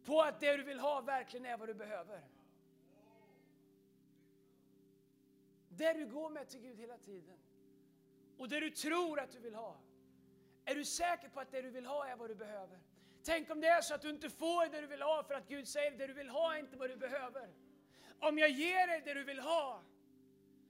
på 0.03 0.21
att 0.21 0.39
det 0.39 0.57
du 0.57 0.63
vill 0.63 0.79
ha 0.79 1.01
verkligen 1.01 1.45
är 1.45 1.57
vad 1.57 1.69
du 1.69 1.73
behöver? 1.73 2.21
Det 5.69 5.93
du 5.93 6.05
går 6.05 6.29
med 6.29 6.49
till 6.49 6.59
Gud 6.59 6.79
hela 6.79 6.97
tiden 6.97 7.37
och 8.37 8.49
det 8.49 8.59
du 8.59 8.69
tror 8.69 9.19
att 9.19 9.31
du 9.31 9.39
vill 9.39 9.55
ha, 9.55 9.77
Är 10.65 10.75
du 10.75 10.85
säker 10.85 11.29
på 11.29 11.39
att 11.39 11.51
det 11.51 11.61
du 11.61 11.69
vill 11.69 11.85
ha 11.85 12.07
är 12.07 12.15
vad 12.15 12.29
du 12.29 12.35
behöver? 12.35 12.79
Tänk 13.23 13.49
om 13.49 13.61
det 13.61 13.67
är 13.67 13.81
så 13.81 13.93
att 13.95 14.01
du 14.01 14.09
inte 14.09 14.29
får 14.29 14.71
det 14.71 14.81
du 14.81 14.87
vill 14.87 15.01
ha 15.01 15.23
för 15.23 15.33
att 15.33 15.47
Gud 15.47 15.67
säger 15.67 15.91
det 15.91 16.07
du 16.07 16.13
vill 16.13 16.29
ha 16.29 16.55
är 16.55 16.59
inte 16.59 16.77
vad 16.77 16.89
du 16.89 16.95
behöver. 16.95 17.49
Om 18.19 18.37
jag 18.37 18.49
ger 18.49 18.87
dig 18.87 19.01
det 19.05 19.13
du 19.13 19.23
vill 19.23 19.39
ha 19.39 19.83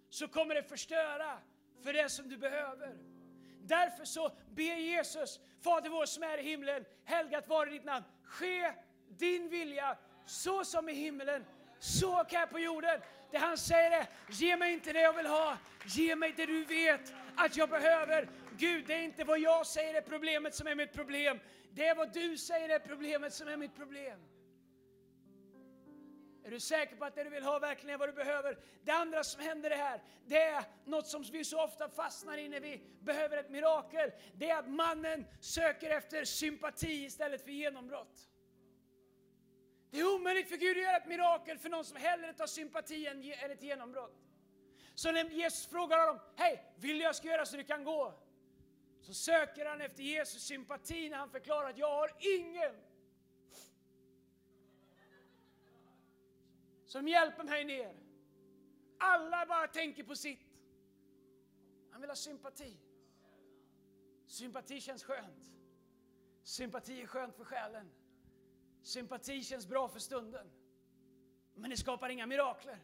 så 0.09 0.27
kommer 0.27 0.55
det 0.55 0.63
förstöra 0.63 1.39
för 1.83 1.93
det 1.93 2.09
som 2.09 2.29
du 2.29 2.37
behöver. 2.37 3.16
Därför 3.67 4.05
så 4.05 4.31
ber 4.55 4.75
Jesus, 4.75 5.39
Fader 5.63 5.89
vår 5.89 6.05
som 6.05 6.23
är 6.23 6.37
i 6.37 6.43
himlen, 6.43 6.85
helgat 7.05 7.47
vare 7.47 7.69
ditt 7.69 7.85
namn. 7.85 8.05
Ske 8.23 8.71
din 9.07 9.49
vilja 9.49 9.97
så 10.25 10.65
som 10.65 10.89
i 10.89 10.93
himlen, 10.93 11.45
så 11.79 12.23
kan 12.29 12.39
här 12.39 12.47
på 12.47 12.59
jorden. 12.59 13.01
Det 13.31 13.37
han 13.37 13.57
säger 13.57 13.91
är, 13.91 14.05
ge 14.29 14.57
mig 14.57 14.73
inte 14.73 14.93
det 14.93 15.01
jag 15.01 15.13
vill 15.13 15.25
ha, 15.25 15.57
ge 15.85 16.15
mig 16.15 16.33
det 16.37 16.45
du 16.45 16.63
vet 16.63 17.13
att 17.35 17.57
jag 17.57 17.69
behöver. 17.69 18.29
Gud, 18.57 18.87
det 18.87 18.93
är 18.93 19.03
inte 19.03 19.23
vad 19.23 19.39
jag 19.39 19.65
säger 19.65 19.93
är 19.93 20.01
problemet 20.01 20.55
som 20.55 20.67
är 20.67 20.75
mitt 20.75 20.93
problem. 20.93 21.39
Det 21.71 21.87
är 21.87 21.95
vad 21.95 22.13
du 22.13 22.37
säger 22.37 22.69
är 22.69 22.79
problemet 22.79 23.33
som 23.33 23.47
är 23.47 23.57
mitt 23.57 23.75
problem. 23.75 24.19
Är 26.47 26.51
du 26.51 26.59
säker 26.59 26.95
på 26.95 27.05
att 27.05 27.15
det 27.15 27.23
du 27.23 27.29
vill 27.29 27.43
ha 27.43 27.59
verkligen 27.59 27.93
är 27.93 27.97
vad 27.97 28.09
du 28.09 28.13
behöver? 28.13 28.57
Det 28.83 28.91
andra 28.91 29.23
som 29.23 29.41
händer 29.41 29.69
det 29.69 29.75
här, 29.75 30.01
det 30.25 30.41
är 30.41 30.63
något 30.85 31.07
som 31.07 31.23
vi 31.23 31.43
så 31.43 31.63
ofta 31.63 31.89
fastnar 31.89 32.37
i 32.37 32.49
när 32.49 32.59
vi 32.59 32.81
behöver 32.99 33.37
ett 33.37 33.49
mirakel. 33.49 34.11
Det 34.33 34.49
är 34.49 34.59
att 34.59 34.69
mannen 34.69 35.25
söker 35.39 35.89
efter 35.89 36.25
sympati 36.25 37.05
istället 37.05 37.43
för 37.43 37.51
genombrott. 37.51 38.29
Det 39.91 39.99
är 39.99 40.15
omöjligt 40.15 40.49
för 40.49 40.57
Gud 40.57 40.77
att 40.77 40.83
göra 40.83 40.97
ett 40.97 41.07
mirakel 41.07 41.57
för 41.57 41.69
någon 41.69 41.85
som 41.85 41.97
hellre 41.97 42.33
tar 42.33 42.47
sympati 42.47 43.07
än 43.07 43.51
ett 43.51 43.63
genombrott. 43.63 44.15
Så 44.95 45.11
när 45.11 45.29
Jesus 45.29 45.67
frågar 45.67 45.99
honom, 45.99 46.21
hej, 46.35 46.73
vill 46.77 46.97
du 46.97 47.03
jag 47.03 47.15
ska 47.15 47.27
göra 47.27 47.45
så 47.45 47.57
du 47.57 47.63
kan 47.63 47.83
gå? 47.83 48.13
Så 49.01 49.13
söker 49.13 49.65
han 49.65 49.81
efter 49.81 50.03
Jesus 50.03 50.43
sympati 50.43 51.09
när 51.09 51.17
han 51.17 51.29
förklarar 51.29 51.69
att 51.69 51.77
jag 51.77 51.91
har 51.91 52.11
ingen 52.19 52.75
som 56.97 57.07
hjälper 57.07 57.43
mig 57.43 57.63
ner. 57.63 57.95
Alla 58.99 59.45
bara 59.45 59.67
tänker 59.67 60.03
på 60.03 60.15
sitt. 60.15 60.39
Han 61.91 62.01
vill 62.01 62.09
ha 62.09 62.15
sympati. 62.15 62.77
Sympati 64.25 64.81
känns 64.81 65.03
skönt. 65.03 65.51
Sympati 66.43 67.01
är 67.01 67.07
skönt 67.07 67.35
för 67.35 67.43
själen. 67.43 67.91
Sympati 68.81 69.43
känns 69.43 69.67
bra 69.67 69.87
för 69.87 69.99
stunden. 69.99 70.51
Men 71.55 71.69
det 71.69 71.77
skapar 71.77 72.09
inga 72.09 72.25
mirakler. 72.25 72.79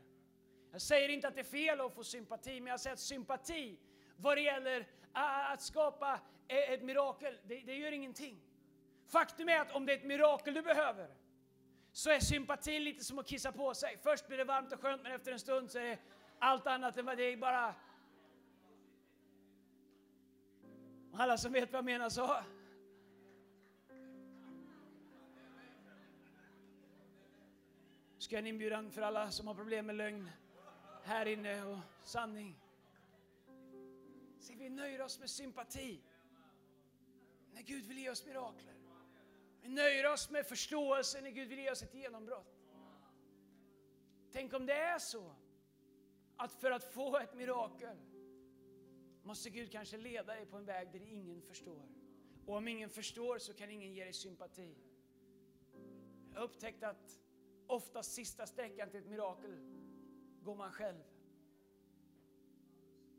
Jag 0.71 0.81
säger 0.81 1.09
inte 1.09 1.27
att 1.27 1.35
det 1.35 1.41
är 1.41 1.43
fel 1.43 1.81
att 1.81 1.93
få 1.93 2.03
sympati, 2.03 2.61
men 2.61 2.71
jag 2.71 2.79
säger 2.79 2.93
att 2.93 2.99
sympati 2.99 3.79
vad 4.15 4.37
det 4.37 4.41
gäller 4.41 4.87
att 5.13 5.61
skapa 5.61 6.19
e-, 6.47 6.73
ett 6.73 6.83
mirakel, 6.83 7.39
det, 7.43 7.59
det 7.59 7.75
gör 7.75 7.91
ingenting. 7.91 8.41
Faktum 9.05 9.49
är 9.49 9.59
att 9.59 9.71
om 9.71 9.85
det 9.85 9.93
är 9.93 9.97
ett 9.97 10.05
mirakel 10.05 10.53
du 10.53 10.61
behöver, 10.61 11.22
så 11.93 12.09
är 12.09 12.19
sympati 12.19 12.79
lite 12.79 13.03
som 13.03 13.19
att 13.19 13.27
kissa 13.27 13.51
på 13.51 13.73
sig. 13.73 13.97
Först 14.03 14.27
blir 14.27 14.37
det 14.37 14.43
varmt 14.43 14.73
och 14.73 14.81
skönt, 14.81 15.03
men 15.03 15.11
efter 15.11 15.31
en 15.31 15.39
stund 15.39 15.71
så 15.71 15.77
är 15.77 15.83
det 15.83 15.99
allt 16.39 16.67
annat 16.67 16.97
än 16.97 17.05
vad 17.05 17.17
det 17.17 17.23
är 17.23 17.37
bara... 17.37 17.75
Alla 21.13 21.37
som 21.37 21.51
vet 21.51 21.71
vad 21.71 21.77
jag 21.77 21.85
menar 21.85 22.09
så... 22.09 22.43
Ska 28.17 28.35
jag 28.35 28.39
en 28.39 28.47
inbjudan 28.47 28.91
för 28.91 29.01
alla 29.01 29.31
som 29.31 29.47
har 29.47 29.55
problem 29.55 29.85
med 29.85 29.95
lögn 29.95 30.29
här 31.03 31.25
inne 31.25 31.63
och 31.63 31.77
sanning. 32.03 32.59
Så 34.39 34.53
vi 34.53 34.69
nöjer 34.69 35.01
oss 35.01 35.19
med 35.19 35.29
sympati 35.29 36.01
när 37.53 37.61
Gud 37.61 37.85
vill 37.85 37.97
ge 37.97 38.09
oss 38.09 38.25
mirakler. 38.25 38.72
Vi 39.63 39.69
nöjer 39.69 40.13
oss 40.13 40.29
med 40.29 40.45
förståelse 40.45 41.21
när 41.21 41.29
Gud 41.29 41.49
vill 41.49 41.59
ge 41.59 41.71
oss 41.71 41.83
ett 41.83 41.93
genombrott. 41.93 42.59
Tänk 44.31 44.53
om 44.53 44.65
det 44.65 44.73
är 44.73 44.99
så 44.99 45.35
att 46.37 46.53
för 46.53 46.71
att 46.71 46.83
få 46.83 47.17
ett 47.17 47.33
mirakel 47.33 47.97
måste 49.23 49.49
Gud 49.49 49.71
kanske 49.71 49.97
leda 49.97 50.35
dig 50.35 50.45
på 50.45 50.57
en 50.57 50.65
väg 50.65 50.91
där 50.91 51.01
ingen 51.01 51.41
förstår. 51.41 51.89
Och 52.45 52.55
om 52.55 52.67
ingen 52.67 52.89
förstår 52.89 53.37
så 53.37 53.53
kan 53.53 53.69
ingen 53.69 53.93
ge 53.93 54.03
dig 54.03 54.13
sympati. 54.13 54.77
Jag 56.31 56.39
har 56.39 56.45
upptäckt 56.45 56.83
att 56.83 57.19
oftast 57.67 58.11
sista 58.11 58.45
sträckan 58.45 58.89
till 58.89 58.99
ett 58.99 59.09
mirakel 59.09 59.57
går 60.41 60.55
man 60.55 60.71
själv. 60.71 61.03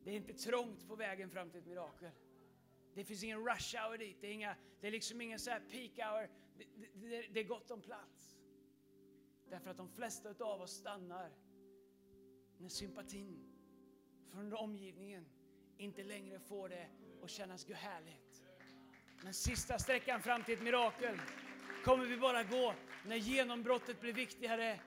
Det 0.05 0.11
är 0.11 0.17
inte 0.17 0.35
trångt 0.35 0.89
på 0.89 0.97
vägen 0.97 1.31
fram 1.31 1.51
till 1.51 1.61
ett 1.61 1.67
mirakel. 1.67 2.11
Det 2.95 3.05
finns 3.05 3.23
ingen 3.25 3.47
rush 3.47 3.77
hour 3.77 3.99
dit. 3.99 4.17
Det 4.21 4.27
är, 4.27 4.33
inga, 4.33 4.57
det 4.81 4.87
är 4.87 4.91
liksom 4.91 5.21
ingen 5.21 5.39
så 5.39 5.51
peak 5.51 5.99
hour. 5.99 6.31
Det, 6.57 6.65
det, 6.95 7.23
det, 7.33 7.41
är 7.41 7.45
gott 7.45 7.71
om 7.71 7.81
plats. 7.81 8.37
Därför 9.49 9.71
att 9.71 9.77
de 9.77 9.89
flesta 9.89 10.35
av 10.45 10.61
oss 10.61 10.71
stannar 10.71 11.31
när 12.59 12.69
sympatin 12.69 13.55
från 14.31 14.53
omgivningen 14.53 15.27
inte 15.77 16.05
längre 16.05 16.41
får 16.41 16.69
det 16.69 16.89
att 17.23 17.31
kännas 17.31 17.71
härligt. 17.71 18.43
Men 19.23 19.35
sista 19.35 19.79
sträckan 19.79 20.23
fram 20.23 20.45
till 20.45 20.55
ett 20.55 20.63
mirakel 20.63 21.19
kommer 21.85 22.05
vi 22.05 22.17
bara 22.17 22.43
gå 22.43 22.75
när 23.07 23.17
genombrottet 23.17 24.01
blir 24.01 24.13
viktigare 24.13 24.81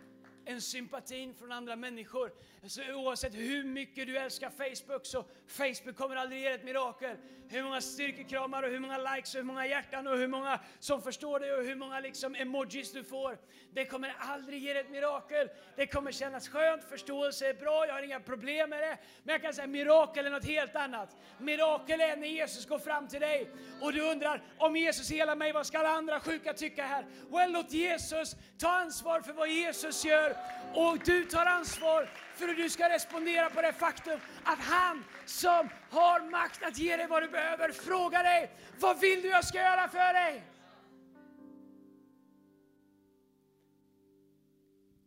än 0.48 0.62
sympatin 0.62 1.36
från 1.36 1.52
andra 1.52 1.76
människor. 1.76 2.32
Så 2.68 2.82
oavsett 2.94 3.36
hur 3.36 3.64
mycket 3.64 4.08
du 4.08 4.18
älskar 4.18 4.50
Facebook 4.50 5.06
så 5.06 5.26
Facebook 5.48 5.96
kommer 5.96 6.16
aldrig 6.16 6.42
ge 6.42 6.48
ett 6.48 6.64
mirakel. 6.64 7.18
Hur 7.50 7.64
många 7.64 7.82
styrkekramar 7.82 8.64
och 8.64 8.70
hur 8.70 8.80
många 8.80 8.98
likes 8.98 9.36
och 9.36 9.40
hur 9.40 9.46
många 9.46 9.68
hjärtan 9.68 10.08
och 10.08 10.18
hur 10.18 10.28
många 10.28 10.60
som 10.80 11.02
förstår 11.02 11.40
dig 11.40 11.54
och 11.54 11.64
hur 11.64 11.76
många 11.76 12.00
liksom 12.00 12.36
emojis 12.36 12.92
du 12.92 13.04
får. 13.04 13.38
Det 13.74 13.86
kommer 13.86 14.16
aldrig 14.20 14.64
ge 14.64 14.72
ett 14.72 14.90
mirakel. 14.90 15.50
Det 15.76 15.88
kommer 15.88 16.12
kännas 16.12 16.50
skönt, 16.50 16.84
förståelse 16.84 17.50
är 17.50 17.54
bra, 17.54 17.88
jag 17.88 17.94
har 17.94 18.02
inga 18.02 18.20
problem 18.20 18.70
med 18.70 18.80
det. 18.80 18.98
Men 19.24 19.34
jag 19.34 19.42
kan 19.42 19.54
säga 19.54 19.68
mirakel 19.68 20.26
är 20.26 20.30
något 20.30 20.46
helt 20.46 20.76
annat. 20.76 21.16
Mirakel 21.40 22.02
är 22.02 22.18
när 22.18 22.28
Jesus 22.28 22.66
går 22.66 22.80
fram 22.80 23.08
till 23.08 23.20
dig 23.20 23.50
och 23.82 23.94
du 23.94 24.12
undrar 24.12 24.44
om 24.58 24.78
Jesus 24.78 25.12
helar 25.12 25.36
mig, 25.36 25.52
vad 25.52 25.68
ska 25.68 25.80
alla 25.80 25.90
andra 25.90 26.20
sjuka 26.20 26.54
tycka 26.54 26.86
här? 26.86 27.06
Well, 27.30 27.52
låt 27.52 27.72
Jesus 27.72 28.36
ta 28.58 28.70
ansvar 28.70 29.22
för 29.22 29.34
vad 29.34 29.50
Jesus 29.50 30.06
gör 30.06 30.37
och 30.74 31.00
du 31.06 31.26
tar 31.26 31.46
ansvar 31.46 32.10
för 32.36 32.48
hur 32.48 32.56
du 32.56 32.70
ska 32.70 32.90
respondera 32.90 33.50
på 33.50 33.62
det 33.62 33.74
faktum 33.74 34.20
att 34.44 34.60
han 34.60 35.06
som 35.26 35.70
har 35.90 36.30
makt 36.30 36.64
att 36.64 36.78
ge 36.78 36.98
dig 36.98 37.08
vad 37.08 37.24
du 37.24 37.30
behöver 37.30 37.72
frågar 37.72 38.24
dig, 38.24 38.52
vad 38.80 39.00
vill 39.00 39.22
du 39.22 39.28
jag 39.28 39.46
ska 39.46 39.58
göra 39.58 39.88
för 39.88 40.14
dig? 40.14 40.44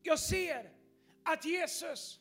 Jag 0.02 0.18
ser 0.18 0.70
att 1.24 1.44
Jesus 1.44 2.20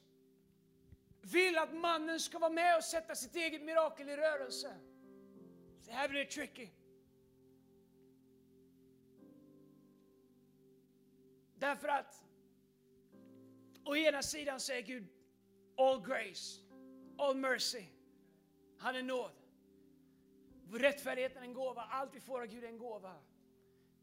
vill 1.21 1.57
att 1.57 1.73
mannen 1.73 2.19
ska 2.19 2.39
vara 2.39 2.51
med 2.51 2.77
och 2.77 2.83
sätta 2.83 3.15
sitt 3.15 3.35
eget 3.35 3.61
mirakel 3.61 4.09
i 4.09 4.17
rörelse. 4.17 4.75
Det 5.85 5.91
här 5.91 6.09
blir 6.09 6.25
tricky. 6.25 6.69
Därför 11.55 11.87
att 11.87 12.28
Å 13.85 13.95
ena 13.95 14.21
sidan 14.21 14.59
säger 14.59 14.81
Gud 14.81 15.07
all 15.77 16.01
grace, 16.01 16.61
all 17.17 17.35
mercy. 17.35 17.83
Han 18.77 18.95
är 18.95 19.03
nåd. 19.03 19.31
Rättfärdigheten 20.71 21.43
är 21.43 21.47
en 21.47 21.53
gåva. 21.53 21.81
Allt 21.81 22.15
vi 22.15 22.19
får 22.19 22.41
av 22.41 22.47
Gud 22.47 22.63
är 22.63 22.67
en 22.67 22.77
gåva. 22.77 23.15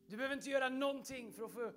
Du 0.06 0.16
behöver 0.16 0.35
inte 0.35 0.50
göra 0.50 0.68
någonting 0.68 1.33
för 1.33 1.45
att, 1.45 1.52
för, 1.52 1.75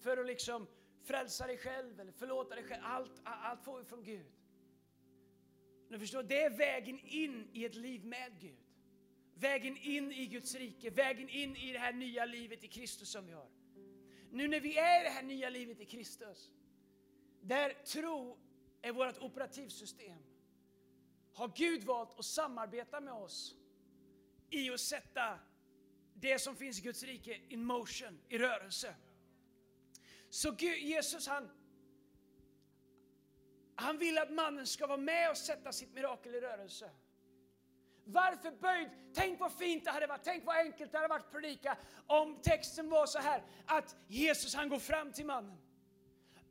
för 0.00 0.16
att 0.16 0.26
liksom 0.26 0.66
frälsa 1.02 1.46
dig 1.46 1.58
själv 1.58 2.00
eller 2.00 2.12
förlåta 2.12 2.54
dig 2.54 2.64
själv. 2.64 2.82
Allt, 2.84 3.20
allt 3.24 3.64
får 3.64 3.78
vi 3.78 3.84
från 3.84 4.04
Gud. 4.04 4.32
Du 5.88 5.98
förstår, 5.98 6.22
det 6.22 6.42
är 6.42 6.50
vägen 6.50 6.98
in 6.98 7.48
i 7.52 7.64
ett 7.64 7.74
liv 7.74 8.04
med 8.04 8.40
Gud. 8.40 8.58
Vägen 9.34 9.76
in 9.76 10.12
i 10.12 10.26
Guds 10.26 10.54
rike, 10.54 10.90
vägen 10.90 11.28
in 11.28 11.56
i 11.56 11.72
det 11.72 11.78
här 11.78 11.92
nya 11.92 12.24
livet 12.24 12.64
i 12.64 12.68
Kristus 12.68 13.08
som 13.08 13.26
vi 13.26 13.32
har. 13.32 13.48
Nu 14.30 14.48
när 14.48 14.60
vi 14.60 14.78
är 14.78 15.00
i 15.00 15.04
det 15.04 15.10
här 15.10 15.22
nya 15.22 15.50
livet 15.50 15.80
i 15.80 15.84
Kristus 15.84 16.52
där 17.40 17.72
tro 17.84 18.38
är 18.82 18.92
vårt 18.92 19.18
operativsystem 19.18 20.18
har 21.38 21.52
Gud 21.56 21.84
valt 21.84 22.18
att 22.18 22.24
samarbeta 22.24 23.00
med 23.00 23.14
oss 23.14 23.54
i 24.50 24.70
att 24.70 24.80
sätta 24.80 25.38
det 26.14 26.38
som 26.38 26.56
finns 26.56 26.78
i 26.78 26.82
Guds 26.82 27.02
rike 27.02 27.40
in 27.48 27.64
motion, 27.64 28.20
i 28.28 28.38
rörelse. 28.38 28.94
Så 30.30 30.50
Gud, 30.50 30.78
Jesus 30.78 31.28
han, 31.28 31.50
han 33.74 33.98
vill 33.98 34.18
att 34.18 34.32
mannen 34.32 34.66
ska 34.66 34.86
vara 34.86 34.98
med 34.98 35.30
och 35.30 35.36
sätta 35.36 35.72
sitt 35.72 35.94
mirakel 35.94 36.34
i 36.34 36.40
rörelse. 36.40 36.90
Varför 38.04 38.50
böjd? 38.50 38.90
Tänk 39.14 39.40
vad 39.40 39.52
fint 39.52 39.84
det 39.84 39.90
hade 39.90 40.06
varit, 40.06 40.24
tänk 40.24 40.44
vad 40.46 40.56
enkelt 40.56 40.92
det 40.92 40.98
hade 40.98 41.08
varit 41.08 41.24
att 41.24 41.32
predika 41.32 41.76
om 42.06 42.40
texten 42.42 42.90
var 42.90 43.06
så 43.06 43.18
här 43.18 43.42
att 43.66 43.96
Jesus 44.06 44.54
han 44.54 44.68
går 44.68 44.78
fram 44.78 45.12
till 45.12 45.26
mannen. 45.26 45.67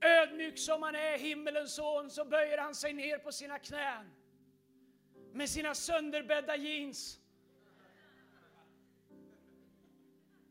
Ödmjuk 0.02 0.58
som 0.58 0.84
han 0.84 0.96
är, 0.96 1.18
himmelens 1.18 1.76
son, 1.76 2.10
så 2.10 2.26
böjer 2.26 2.58
han 2.58 2.76
sig 2.76 2.94
ner 2.94 3.18
på 3.18 3.32
sina 3.32 3.60
knän 3.60 4.12
med 5.34 5.50
sina 5.50 5.76
sönderbädda 5.76 6.56
jeans 6.56 7.20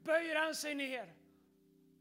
böjer 0.05 0.37
han 0.37 0.55
sig 0.55 0.75
ner 0.75 1.15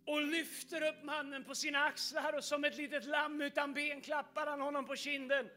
och 0.06 0.22
lyfter 0.22 0.88
upp 0.88 1.04
mannen 1.04 1.44
på 1.44 1.56
sina 1.56 1.80
axlar 1.80 2.34
och 2.34 2.44
som 2.44 2.64
ett 2.64 2.78
litet 2.78 3.06
lamm 3.06 3.42
utan 3.42 3.74
ben 3.74 4.02
klappar 4.02 4.48
han 4.48 4.62
honom 4.62 4.86
på 4.86 4.96
kinden. 4.96 5.50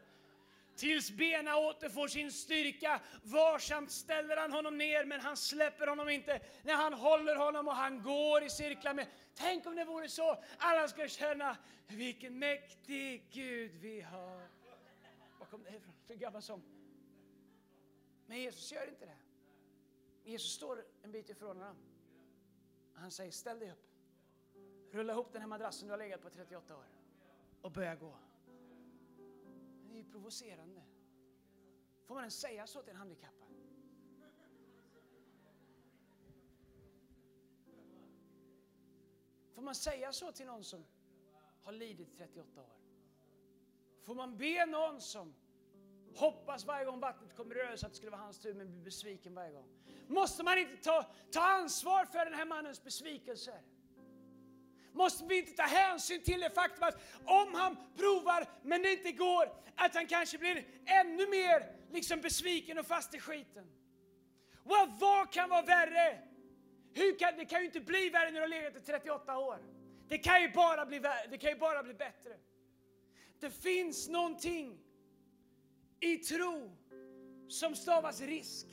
Tills 0.79 1.11
bena 1.11 1.57
återfår 1.57 2.07
sin 2.07 2.31
styrka. 2.31 3.01
Varsamt 3.23 3.91
ställer 3.91 4.37
han 4.37 4.51
honom 4.51 4.77
ner, 4.77 5.05
men 5.05 5.19
han 5.19 5.37
släpper 5.37 5.87
honom 5.87 6.09
inte. 6.09 6.39
När 6.63 6.73
han 6.73 6.93
håller 6.93 7.35
honom 7.35 7.67
och 7.67 7.75
han 7.75 8.03
går 8.03 8.43
i 8.43 8.49
cirklar 8.49 8.93
med. 8.93 9.07
Tänk 9.33 9.65
om 9.65 9.75
det 9.75 9.85
vore 9.85 10.09
så 10.09 10.43
alla 10.57 10.87
ska 10.87 11.07
känna 11.07 11.57
vilken 11.87 12.39
mäktig 12.39 13.29
Gud 13.31 13.71
vi 13.71 14.01
har. 14.01 14.47
Var 15.39 15.45
kom 15.45 15.63
det 15.63 15.69
ifrån? 15.69 15.93
Det 16.07 16.15
gammal 16.15 16.41
sång. 16.41 16.63
Men 18.25 18.39
Jesus 18.39 18.71
gör 18.71 18.89
inte 18.89 19.05
det. 19.05 19.17
Jesus 20.23 20.51
står 20.51 20.85
en 21.03 21.11
bit 21.11 21.29
ifrån 21.29 21.57
honom. 21.57 21.77
Han 22.93 23.11
säger 23.11 23.31
ställ 23.31 23.59
dig 23.59 23.71
upp. 23.71 23.85
Rulla 24.91 25.13
ihop 25.13 25.33
den 25.33 25.41
här 25.41 25.49
madrassen 25.49 25.87
du 25.87 25.93
har 25.93 25.97
legat 25.97 26.21
på 26.21 26.29
38 26.29 26.77
år 26.77 26.85
och 27.61 27.71
börja 27.71 27.95
gå. 27.95 28.13
Det 29.99 30.03
är 30.03 30.05
ju 30.05 30.11
provocerande. 30.11 30.81
Får 32.05 32.15
man 32.15 32.23
ens 32.23 32.39
säga 32.39 32.67
så 32.67 32.81
till 32.81 32.89
en 32.89 32.95
handikappad? 32.95 33.47
Får 39.53 39.61
man 39.61 39.75
säga 39.75 40.13
så 40.13 40.31
till 40.31 40.45
någon 40.45 40.63
som 40.63 40.85
har 41.63 41.71
lidit 41.71 42.17
38 42.17 42.61
år? 42.61 42.77
Får 44.01 44.15
man 44.15 44.37
be 44.37 44.65
någon 44.65 45.01
som 45.01 45.33
hoppas 46.15 46.65
varje 46.65 46.85
gång 46.85 46.99
vattnet 46.99 47.35
kommer 47.35 47.55
i 47.55 47.59
rörelse 47.59 47.85
att 47.85 47.91
det 47.91 47.97
skulle 47.97 48.11
vara 48.11 48.21
hans 48.21 48.39
tur 48.39 48.53
men 48.53 48.71
blir 48.71 48.83
besviken 48.83 49.35
varje 49.35 49.51
gång? 49.51 49.67
Måste 50.07 50.43
man 50.43 50.57
inte 50.57 50.83
ta, 50.83 51.11
ta 51.31 51.41
ansvar 51.41 52.05
för 52.05 52.25
den 52.25 52.33
här 52.33 52.45
mannens 52.45 52.83
besvikelser? 52.83 53.61
Måste 54.93 55.25
vi 55.25 55.37
inte 55.37 55.51
ta 55.51 55.63
hänsyn 55.63 56.23
till 56.23 56.39
det 56.39 56.49
faktum 56.49 56.83
att 56.83 57.01
om 57.25 57.53
han 57.53 57.77
provar 57.97 58.45
men 58.63 58.81
det 58.81 58.91
inte 58.91 59.11
går, 59.11 59.51
att 59.75 59.95
han 59.95 60.07
kanske 60.07 60.37
blir 60.37 60.65
ännu 60.85 61.27
mer 61.27 61.75
liksom 61.91 62.21
besviken 62.21 62.79
och 62.79 62.85
fast 62.85 63.13
i 63.15 63.19
skiten? 63.19 63.67
Well, 64.63 64.91
vad 64.99 65.31
kan 65.31 65.49
vara 65.49 65.61
värre? 65.61 66.19
Hur 66.93 67.19
kan, 67.19 67.37
det 67.37 67.45
kan 67.45 67.59
ju 67.59 67.65
inte 67.65 67.79
bli 67.79 68.09
värre 68.09 68.31
när 68.31 68.33
du 68.33 68.41
har 68.41 68.47
legat 68.47 68.75
i 68.75 68.79
38 68.79 69.37
år. 69.37 69.59
Det 70.07 70.17
kan 70.17 70.41
ju 70.41 70.51
bara 70.51 70.85
bli, 70.85 70.99
det 71.29 71.37
kan 71.37 71.49
ju 71.49 71.57
bara 71.57 71.83
bli 71.83 71.93
bättre. 71.93 72.37
Det 73.39 73.49
finns 73.49 74.07
någonting 74.09 74.79
i 75.99 76.17
tro 76.17 76.71
som 77.47 77.75
stavas 77.75 78.21
risk. 78.21 78.67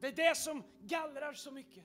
Det 0.00 0.06
är 0.06 0.12
det 0.12 0.36
som 0.36 0.62
gallrar 0.80 1.32
så 1.32 1.50
mycket. 1.50 1.84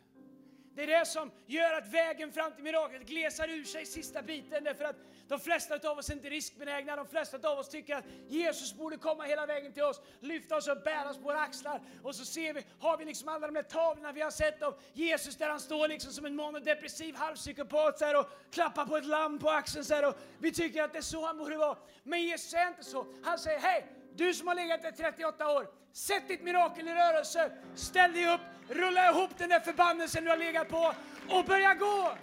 Det 0.75 0.83
är 0.83 0.99
det 0.99 1.05
som 1.05 1.31
gör 1.45 1.73
att 1.73 1.87
vägen 1.87 2.31
fram 2.31 2.51
till 2.51 2.63
miraklet 2.63 3.01
glesar 3.01 3.49
ur 3.49 3.63
sig 3.63 3.85
sista 3.85 4.21
biten. 4.21 4.63
Därför 4.63 4.85
att 4.85 4.95
de 5.27 5.39
flesta 5.39 5.89
av 5.89 5.97
oss 5.97 6.09
är 6.09 6.13
inte 6.13 6.29
riskbenägna. 6.29 6.95
De 6.95 7.07
flesta 7.07 7.49
av 7.49 7.59
oss 7.59 7.69
tycker 7.69 7.95
att 7.95 8.05
Jesus 8.27 8.73
borde 8.73 8.97
komma 8.97 9.23
hela 9.23 9.45
vägen 9.45 9.73
till 9.73 9.83
oss, 9.83 10.01
lyfta 10.19 10.55
oss 10.55 10.67
och 10.67 10.77
bära 10.77 11.09
oss 11.09 11.17
på 11.17 11.23
våra 11.23 11.39
axlar. 11.39 11.81
Och 12.03 12.15
så 12.15 12.25
ser 12.25 12.53
vi, 12.53 12.65
har 12.79 12.97
vi 12.97 13.05
liksom 13.05 13.29
alla 13.29 13.47
de 13.47 13.53
där 13.53 13.63
tavlorna 13.63 14.11
vi 14.11 14.21
har 14.21 14.31
sett 14.31 14.61
av 14.61 14.81
Jesus 14.93 15.35
där 15.35 15.49
han 15.49 15.59
står 15.59 15.87
liksom 15.87 16.11
som 16.11 16.25
en 16.25 16.35
manodepressiv 16.35 17.15
halvpsykopat 17.15 17.99
så 17.99 18.05
här, 18.05 18.19
och 18.19 18.29
klappar 18.51 18.85
på 18.85 18.97
ett 18.97 19.05
lamm 19.05 19.39
på 19.39 19.49
axeln. 19.49 19.85
Så 19.85 19.93
här, 19.93 20.07
och 20.07 20.17
vi 20.39 20.51
tycker 20.51 20.83
att 20.83 20.91
det 20.91 20.97
är 20.97 21.01
så 21.01 21.25
han 21.25 21.37
borde 21.37 21.57
vara. 21.57 21.77
Men 22.03 22.21
Jesus 22.21 22.53
är 22.53 22.67
inte 22.67 22.83
så. 22.83 23.05
Han 23.23 23.39
säger, 23.39 23.59
hej, 23.59 23.85
du 24.15 24.33
som 24.33 24.47
har 24.47 24.55
legat 24.55 24.81
där 24.81 24.91
38 24.91 25.51
år, 25.51 25.67
sätt 25.93 26.27
ditt 26.27 26.43
mirakel 26.43 26.87
i 26.87 26.93
rörelse, 26.93 27.51
ställ 27.75 28.13
dig 28.13 28.33
upp, 28.33 28.41
rulla 28.67 29.09
ihop 29.09 29.37
den 29.37 29.49
där 29.49 29.59
förbannelsen 29.59 30.23
du 30.23 30.29
har 30.29 30.37
legat 30.37 30.69
på 30.69 30.93
och 31.29 31.45
börja 31.45 31.73
gå. 31.73 32.17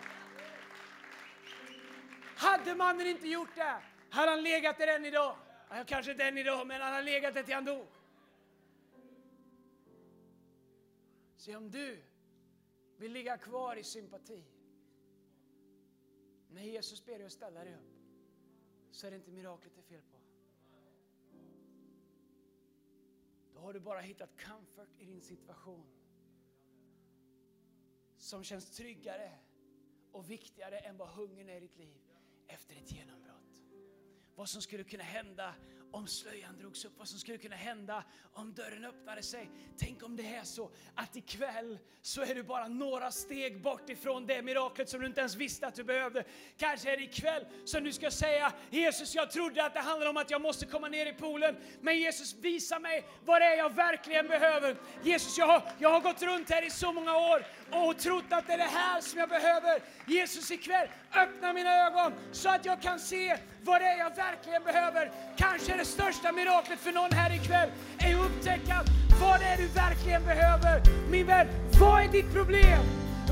Hade 2.37 2.75
mannen 2.75 3.06
inte 3.06 3.28
gjort 3.28 3.54
det, 3.54 3.82
hade 4.11 4.30
han 4.30 4.42
legat 4.42 4.78
där 4.78 4.87
än 4.87 5.04
idag. 5.04 5.37
Kanske 5.87 6.12
inte 6.12 6.24
än 6.24 6.38
idag, 6.38 6.66
men 6.66 6.81
han 6.81 6.94
har 6.94 7.03
legat 7.03 7.35
där 7.35 7.42
till 7.42 7.55
han 7.55 7.64
dog. 7.64 7.87
Se 11.37 11.57
om 11.57 11.70
du 11.70 12.03
vill 12.96 13.12
ligga 13.12 13.38
kvar 13.38 13.76
i 13.76 13.85
sympati. 13.85 14.44
När 16.48 16.62
Jesus 16.62 17.05
ber 17.05 17.18
dig 17.18 17.26
att 17.26 17.33
ställa 17.33 17.64
dig 17.64 17.74
upp, 17.74 18.00
så 18.90 19.07
är 19.07 19.11
det 19.11 19.16
inte 19.16 19.31
miraklet 19.31 19.72
det 19.74 19.81
är 19.81 19.98
fel 19.98 20.03
på. 20.11 20.18
Då 23.55 23.61
har 23.61 23.72
du 23.72 23.81
bara 23.81 24.00
hittat 24.00 24.31
comfort 24.44 24.88
i 24.98 25.05
din 25.05 25.20
situation. 25.20 26.00
Som 28.20 28.44
känns 28.44 28.70
tryggare 28.70 29.33
och 30.12 30.30
viktigare 30.30 30.78
än 30.78 30.96
vad 30.96 31.09
hungern 31.09 31.48
är 31.48 31.56
i 31.56 31.61
ditt 31.61 31.76
liv 31.76 32.00
efter 32.46 32.76
ett 32.76 32.92
genombrott. 32.92 33.62
Vad 34.35 34.48
som 34.48 34.62
skulle 34.62 34.85
kunna 34.85 35.04
hända 35.04 35.54
om 35.92 36.07
slöjan 36.07 36.59
drogs 36.59 36.85
upp, 36.85 36.92
vad 36.98 37.09
som 37.09 37.18
skulle 37.18 37.38
kunna 37.38 37.57
hända 37.57 38.05
om 38.33 38.55
dörren 38.55 38.85
öppnade 38.85 39.22
sig. 39.22 39.50
Tänk 39.79 40.03
om 40.03 40.16
det 40.16 40.35
är 40.35 40.44
så 40.44 40.70
att 40.94 41.16
ikväll 41.16 41.79
så 42.03 42.22
är 42.22 42.35
du 42.35 42.42
bara 42.42 42.68
några 42.68 43.11
steg 43.11 43.62
bort 43.62 43.90
ifrån 43.90 44.26
det 44.26 44.42
miraklet 44.42 44.88
som 44.88 45.00
du 45.00 45.07
inte 45.07 45.20
ens 45.20 45.37
visste 45.37 45.66
att 45.66 45.74
du 45.74 45.85
behövde. 45.85 46.24
Kanske 46.57 46.92
är 46.92 46.96
det 46.96 47.03
ikväll 47.03 47.46
som 47.64 47.85
du 47.85 47.92
ska 47.92 48.11
säga 48.11 48.53
Jesus, 48.70 49.14
jag 49.14 49.31
trodde 49.31 49.64
att 49.64 49.74
det 49.74 49.81
handlade 49.81 50.11
om 50.11 50.16
att 50.16 50.31
jag 50.31 50.40
måste 50.40 50.66
komma 50.66 50.88
ner 50.88 51.07
i 51.07 51.12
poolen, 51.12 51.57
men 51.81 51.98
Jesus 51.98 52.35
visa 52.35 52.79
mig 52.79 53.05
vad 53.24 53.42
det 53.42 53.46
är 53.46 53.57
jag 53.57 53.74
verkligen 53.74 54.26
behöver. 54.26 54.76
Jesus, 55.03 55.38
jag 55.38 55.46
har, 55.46 55.62
jag 55.79 55.90
har 55.90 56.00
gått 56.00 56.22
runt 56.22 56.50
här 56.50 56.66
i 56.66 56.70
så 56.70 56.92
många 56.92 57.16
år 57.16 57.44
och 57.70 57.98
trott 57.98 58.24
att 58.31 58.46
det 58.46 58.53
är 58.53 58.59
det 58.59 58.64
här 58.64 59.00
som 59.00 59.18
jag 59.18 59.29
behöver. 59.29 59.83
Jesus, 60.07 60.50
ikväll 60.50 60.88
öppna 61.14 61.53
mina 61.53 61.87
ögon 61.87 62.12
så 62.33 62.48
att 62.48 62.64
jag 62.64 62.83
kan 62.83 62.98
se 62.98 63.38
vad 63.62 63.81
det 63.81 63.87
är 63.87 63.98
jag 63.98 64.16
verkligen 64.16 64.64
behöver. 64.64 65.12
Kanske 65.37 65.72
det 65.81 65.87
största 65.87 66.33
miraklet 66.33 66.79
för 66.79 66.93
någon 66.93 67.12
här 67.12 67.35
ikväll 67.35 67.69
är 67.99 68.14
att 68.14 68.27
upptäcka 68.27 68.85
vad 69.21 69.40
det 69.40 69.47
är 69.47 69.57
du 69.57 69.66
verkligen 69.66 70.25
behöver. 70.25 70.83
Min 71.11 71.27
vän, 71.27 71.47
vad 71.81 72.03
är 72.03 72.09
ditt 72.09 72.33
problem? 72.33 72.81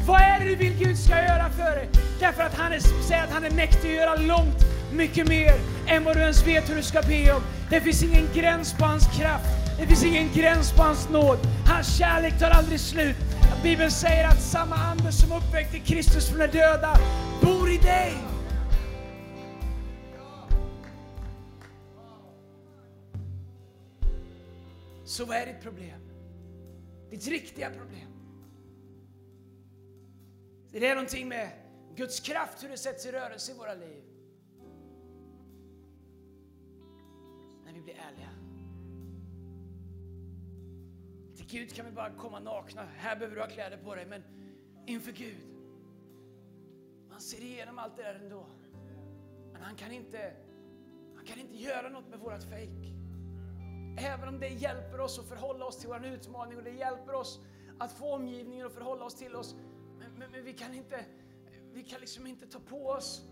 Vad 0.07 0.21
är 0.21 0.39
det 0.41 0.45
du 0.45 0.57
vill 0.57 0.75
Gud 0.79 0.99
ska 0.99 1.15
göra 1.15 1.51
för 1.51 1.77
dig? 1.77 1.89
Därför 2.21 2.43
att 2.43 2.55
han 2.55 2.73
är, 2.73 2.79
säger 2.79 3.25
att 3.25 3.31
han 3.31 3.45
är 3.45 3.51
mäktig 3.51 3.89
att 3.89 3.97
göra 3.97 4.15
långt 4.15 4.59
mycket 4.93 5.29
mer 5.29 5.55
än 5.87 6.05
vad 6.05 6.17
du 6.17 6.21
ens 6.21 6.47
vet 6.47 6.71
hur 6.71 6.77
du 6.77 6.83
ska 6.83 7.03
be 7.03 7.33
om. 7.33 7.43
Det 7.71 7.81
finns 7.81 8.03
ingen 8.03 8.29
gräns 8.35 8.73
på 8.73 8.85
hans 8.85 9.07
kraft. 9.19 9.47
Det 9.79 9.87
finns 9.87 10.05
ingen 10.05 10.29
gräns 10.35 10.73
på 10.73 10.83
hans 10.83 11.09
nåd. 11.09 11.39
Hans 11.67 11.99
kärlek 11.99 12.39
tar 12.39 12.51
aldrig 12.51 12.81
slut. 12.81 13.17
Bibeln 13.63 13.91
säger 13.91 14.29
att 14.29 14.43
samma 14.43 14.77
ande 14.77 15.13
som 15.13 15.33
uppväckte 15.33 15.79
Kristus 15.79 16.29
från 16.29 16.39
de 16.39 16.47
döda 16.47 16.97
bor 17.43 17.71
i 17.71 17.77
dig. 17.77 18.38
Så 25.19 25.25
vad 25.25 25.37
är 25.37 25.47
ditt 25.47 25.61
problem? 25.61 26.01
Ditt 27.11 27.27
riktiga 27.27 27.71
problem? 27.71 28.09
Det 30.73 30.87
är 30.87 30.95
någonting 30.95 31.29
med 31.29 31.51
Guds 31.97 32.21
kraft, 32.21 32.65
hur 32.65 32.69
det 32.69 32.77
sätts 32.77 33.07
i 33.07 33.13
rörelse 33.13 33.53
i 33.53 33.55
våra 33.55 33.75
liv. 33.75 34.03
När 37.65 37.73
vi 37.73 37.81
blir 37.81 37.95
ärliga. 37.95 38.31
Till 41.37 41.47
Gud 41.47 41.75
kan 41.75 41.87
vi 41.87 41.93
bara 41.93 42.15
komma 42.15 42.41
nakna. 42.41 42.85
Här 42.97 43.17
behöver 43.17 43.37
du 43.37 43.43
ha 43.43 43.49
kläder 43.49 43.77
på 43.77 43.95
dig, 43.95 44.07
men 44.07 44.23
inför 44.87 45.13
Gud. 45.13 45.47
Man 47.11 47.21
ser 47.21 47.41
igenom 47.41 47.79
allt 47.79 47.97
det 47.97 48.03
där 48.03 48.15
ändå. 48.15 48.47
Men 49.53 49.63
han 49.63 49.77
kan 49.77 49.93
inte, 49.93 50.33
han 51.17 51.25
kan 51.25 51.39
inte 51.39 51.57
göra 51.57 51.89
något 51.89 52.09
med 52.09 52.19
vårat 52.19 52.45
fejk. 52.45 52.98
Även 54.01 54.29
om 54.29 54.41
det 54.41 54.49
hjälper 54.49 55.01
oss 55.01 55.19
att 55.19 55.29
förhålla 55.29 55.65
oss 55.65 55.79
till 55.79 55.89
vår 55.89 56.07
utmaning 56.07 56.59
och 56.59 56.65
det 56.65 56.71
hjälper 56.71 57.15
oss 57.15 57.41
att 57.79 57.93
få 57.93 58.15
omgivningen 58.15 58.67
att 58.67 58.73
förhålla 58.73 59.05
oss 59.05 59.15
till 59.15 59.37
oss. 59.37 59.55
Men, 59.99 60.13
men, 60.19 60.31
men 60.31 60.45
vi 60.45 60.53
kan 60.53 60.75
inte, 60.75 61.05
vi 61.73 61.83
kan 61.83 62.01
liksom 62.01 62.27
inte 62.27 62.47
ta 62.47 62.59
på 62.59 62.89
oss 62.89 63.23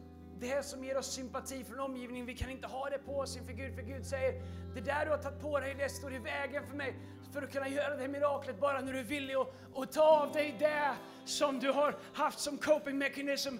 det 0.40 0.64
som 0.64 0.85
ger 0.85 0.99
oss 0.99 1.12
sympati 1.12 1.64
från 1.64 1.81
omgivningen. 1.81 2.27
Vi 2.27 2.35
kan 2.35 2.51
inte 2.51 2.66
ha 2.66 2.90
det 2.90 2.99
på 2.99 3.18
oss 3.18 3.37
inför 3.37 3.53
Gud, 3.53 3.75
för 3.75 3.83
Gud 3.83 4.07
säger 4.07 4.42
det 4.75 4.81
där 4.81 5.05
du 5.05 5.11
har 5.11 5.18
tagit 5.18 5.40
på 5.40 5.61
dig, 5.61 5.75
det 5.79 5.88
står 5.88 6.14
i 6.14 6.18
vägen 6.18 6.66
för 6.66 6.77
mig 6.77 6.94
för 7.33 7.42
att 7.42 7.53
kunna 7.53 7.68
göra 7.68 7.94
det 7.94 8.01
här 8.01 8.09
miraklet 8.09 8.61
bara 8.61 8.81
när 8.81 8.92
du 8.92 8.99
är 8.99 9.05
villig 9.05 9.35
att, 9.35 9.53
och 9.72 9.92
ta 9.92 10.03
av 10.03 10.33
dig 10.33 10.57
det 10.59 10.94
som 11.25 11.59
du 11.59 11.70
har 11.70 11.96
haft 12.14 12.38
som 12.38 12.59
coping 12.59 12.99
mechanism 12.99 13.55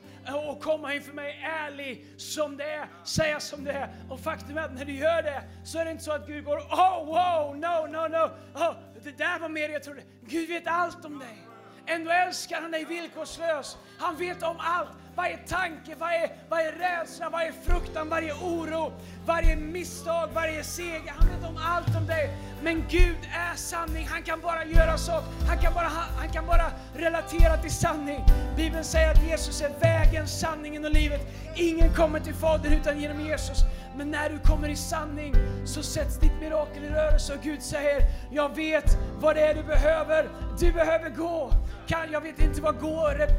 och 0.49 0.61
komma 0.62 0.95
inför 0.95 1.12
mig 1.12 1.41
ärlig 1.43 2.07
som 2.17 2.57
det 2.57 2.71
är, 2.71 2.89
säga 3.05 3.41
som 3.41 3.65
det 3.65 3.73
är. 3.73 3.95
Och 4.11 4.21
faktum 4.21 4.59
är 4.59 4.62
att 4.62 4.75
när 4.75 4.85
du 4.85 4.93
gör 4.93 5.23
det 5.23 5.43
så 5.65 5.79
är 5.79 5.85
det 5.85 5.91
inte 5.91 6.05
så 6.05 6.12
att 6.12 6.27
Gud 6.27 6.45
går 6.45 6.57
oh 6.57 7.05
wow, 7.07 7.57
no, 7.57 7.87
no, 7.87 8.09
no, 8.09 8.31
oh, 8.55 8.75
det 9.05 9.19
där 9.19 9.39
var 9.39 9.49
mer 9.49 9.69
jag 9.69 9.83
trodde. 9.83 10.03
Gud 10.21 10.49
vet 10.49 10.67
allt 10.67 11.05
om 11.05 11.19
dig. 11.19 11.39
Ändå 11.87 12.11
älskar 12.11 12.61
han 12.61 12.71
dig 12.71 12.85
villkorslöst. 12.85 13.79
Han 13.99 14.17
vet 14.17 14.43
om 14.43 14.57
allt 14.59 14.91
varje 15.16 15.37
tanke, 15.37 15.94
varje, 15.98 16.31
varje 16.48 16.70
rädsla, 16.70 17.31
varje 17.31 17.52
fruktan, 17.52 18.09
varje 18.09 18.33
oro, 18.33 18.92
varje 19.26 19.57
misstag, 19.57 20.29
varje 20.35 20.64
seger. 20.64 21.12
Han 21.18 21.29
vet 21.29 21.48
om 21.48 21.57
allt 21.57 21.96
om 21.96 22.07
dig. 22.07 22.31
Men 22.62 22.85
Gud 22.88 23.16
är 23.35 23.57
sanning. 23.57 24.07
Han 24.07 24.22
kan 24.22 24.40
bara 24.40 24.64
göra 24.64 24.98
så. 24.98 25.22
Han 25.48 25.59
kan 25.59 25.74
bara, 25.74 25.90
han 26.18 26.29
kan 26.33 26.46
bara 26.46 26.70
relatera 26.94 27.57
till 27.57 27.70
sanning. 27.74 28.20
Bibeln 28.57 28.85
säger 28.85 29.11
att 29.11 29.22
Jesus 29.29 29.62
är 29.62 29.70
vägen, 29.81 30.29
sanningen 30.29 30.85
och 30.85 30.90
livet. 30.90 31.20
Ingen 31.55 31.94
kommer 31.94 32.20
till 32.20 32.35
Fadern 32.35 32.72
utan 32.72 33.00
genom 33.00 33.20
Jesus. 33.20 33.59
Men 33.96 34.11
när 34.11 34.31
du 34.31 34.38
kommer 34.38 34.68
i 34.68 34.76
sanning 34.76 35.35
så 35.66 35.83
sätts 35.83 36.18
ditt 36.18 36.40
mirakel 36.40 36.85
i 36.85 36.88
rörelse 36.88 37.35
och 37.35 37.42
Gud 37.42 37.62
säger, 37.62 38.02
jag 38.31 38.57
vet 38.57 38.98
vad 39.20 39.37
det 39.37 39.40
är 39.40 39.55
du 39.55 39.62
behöver. 39.62 40.29
Du 40.59 40.72
behöver 40.72 41.11
gå. 41.11 41.50
Kan, 41.87 42.12
jag 42.12 42.20
vet 42.20 42.40
inte 42.40 42.62
vad 42.62 42.81
gå 42.81 43.09
rep, 43.18 43.31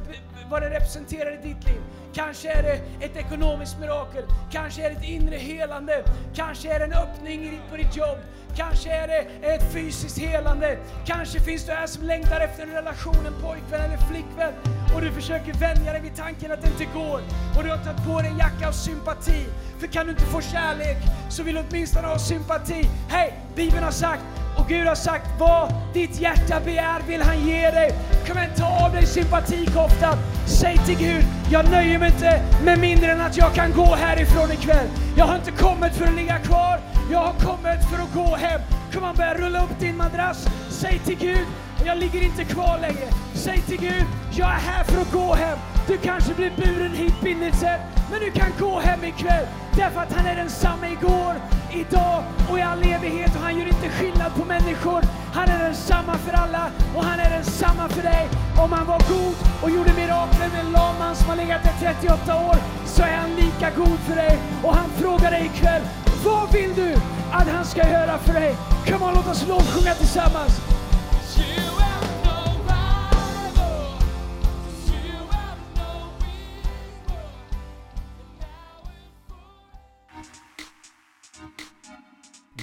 vad 0.50 0.62
det 0.62 0.70
representerar 0.70 1.34
i 1.34 1.48
ditt 1.48 1.66
liv. 1.66 1.82
Kanske 2.14 2.52
är 2.52 2.64
det 2.64 3.06
ett 3.06 3.18
ekonomiskt 3.18 3.80
mirakel, 3.80 4.24
kanske 4.52 4.82
är 4.86 4.90
det 4.90 4.96
ett 4.96 5.04
inre 5.04 5.36
helande, 5.36 6.04
kanske 6.34 6.74
är 6.74 6.80
det 6.80 6.86
en 6.86 6.94
öppning 6.94 7.62
på 7.70 7.78
ditt 7.78 7.98
jobb, 7.98 8.18
kanske 8.56 8.92
är 8.92 9.08
det 9.08 9.48
ett 9.48 9.74
fysiskt 9.74 10.18
helande, 10.18 10.78
kanske 11.06 11.40
finns 11.40 11.66
du 11.66 11.72
här 11.72 11.88
som 11.88 12.04
längtar 12.04 12.40
efter 12.40 12.64
en 12.64 12.72
relation, 12.72 13.26
en 13.28 13.42
pojkvän 13.42 13.82
eller 13.82 13.98
flickvän 13.98 14.54
och 14.96 15.02
du 15.02 15.12
försöker 15.12 15.54
vänja 15.54 15.92
dig 15.92 16.02
vid 16.02 16.16
tanken 16.16 16.52
att 16.52 16.62
det 16.62 16.68
inte 16.68 16.86
går 16.94 17.22
och 17.58 17.64
du 17.64 17.70
har 17.70 17.78
tagit 17.78 18.06
på 18.06 18.22
dig 18.22 18.32
en 18.32 18.38
jacka 18.38 18.68
av 18.68 18.72
sympati. 18.72 19.46
För 19.80 19.88
kan 19.88 20.06
du 20.06 20.12
inte 20.12 20.26
få 20.26 20.42
kärlek 20.42 20.98
så 21.30 21.44
vill 21.44 21.56
du 21.56 21.64
åtminstone 21.70 22.08
ha 22.08 22.20
sympati. 22.20 22.90
Hej! 23.10 23.34
Bibeln 23.56 23.84
har 23.84 23.92
sagt 23.92 24.24
och 24.58 24.68
Gud 24.68 24.88
har 24.88 24.96
sagt 24.96 25.30
vad 25.40 25.74
ditt 25.94 26.20
hjärta 26.20 26.60
begär 26.60 27.02
vill 27.08 27.22
han 27.22 27.48
ge 27.48 27.72
dig. 27.72 27.92
Kom 28.28 28.38
igen, 28.38 28.52
ta 28.58 28.86
av 28.86 28.92
dig 28.92 29.06
sympatikoftan. 29.06 30.18
Säg 30.46 30.78
till 30.78 30.98
Gud, 30.98 31.24
jag 31.52 31.72
nöjer 31.72 32.00
mig 32.00 32.12
inte 32.12 32.42
med 32.64 32.80
mindre 32.80 33.12
än 33.12 33.22
att 33.22 33.38
jag 33.38 33.54
kan 33.54 33.72
gå 33.72 33.96
härifrån 33.96 34.52
ikväll. 34.52 34.88
Jag 35.18 35.26
har 35.26 35.36
inte 35.36 35.52
kommit 35.52 35.96
för 35.96 36.08
att 36.08 36.16
ligga 36.16 36.40
kvar, 36.40 36.80
jag 37.12 37.20
har 37.20 37.34
kommit 37.34 37.90
för 37.90 38.04
att 38.04 38.14
gå 38.14 38.36
hem. 38.36 38.62
Kom 38.94 39.04
igen, 39.04 39.16
börja 39.16 39.34
rulla 39.34 39.64
upp 39.64 39.80
din 39.80 39.98
madrass. 39.98 40.48
Säg 40.70 41.00
till 41.00 41.18
Gud, 41.18 41.46
jag 41.86 41.98
ligger 41.98 42.24
inte 42.24 42.44
kvar 42.44 42.78
längre. 42.82 43.08
Säg 43.34 43.62
till 43.62 43.80
Gud, 43.80 44.06
jag 44.32 44.48
är 44.48 44.60
här 44.60 44.84
för 44.84 45.02
att 45.02 45.12
gå 45.12 45.34
hem. 45.34 45.58
Du 45.88 45.98
kanske 45.98 46.34
blir 46.34 46.52
buren 46.58 46.94
hit 46.94 47.22
bindelsen, 47.24 47.80
men 48.12 48.20
du 48.20 48.32
kan 48.32 48.52
gå 48.60 48.80
hem 48.80 49.04
ikväll. 49.04 49.46
Därför 49.78 50.02
att 50.02 50.14
han 50.14 50.26
är 50.26 50.36
densamma 50.36 50.90
igår, 50.90 51.36
idag 51.72 52.24
och 52.50 52.60
i 52.60 52.62
all 52.62 52.84
evighet. 52.84 53.36
Och 53.36 53.42
han 53.42 53.58
gör 53.60 53.68
inte 53.68 53.90
skillnad 53.90 54.36
på 54.36 54.46
människor. 54.46 55.02
Han 55.34 55.50
är 55.50 55.60
densamma 55.64 56.18
för 56.18 56.34
alla 56.34 56.72
och 56.96 57.04
han 57.04 57.20
är 57.20 57.30
densamma 57.30 57.90
för 57.90 58.02
dig. 58.02 58.28
Om 58.64 58.72
han 58.72 58.86
var 58.88 59.00
god 59.00 59.36
och 59.64 59.70
gjorde 59.70 59.94
mirakler 59.94 60.50
med 60.54 60.60
en 60.66 60.72
laman 60.72 61.16
som 61.16 61.30
har 61.30 61.36
legat 61.36 61.64
där 61.64 61.94
38 61.94 62.36
år, 62.36 62.56
så 62.86 63.04
är 63.04 63.18
han 63.18 63.36
lika 63.36 63.70
god 63.78 64.00
för 64.00 64.16
dig. 64.16 64.40
Och 64.64 64.76
han 64.76 64.90
frågar 64.90 65.32
dig 65.32 65.46
ikväll, 65.46 65.82
vad 66.26 66.52
vill 66.52 66.76
du 66.76 66.94
att 67.32 67.48
han 67.48 67.66
ska 67.66 67.90
göra 67.90 68.18
för 68.18 68.34
dig? 68.34 68.56
Kom 68.88 69.04
on, 69.04 69.14
låt 69.14 69.28
oss 69.28 69.48
lovsjunga 69.48 69.94
tillsammans. 69.94 70.67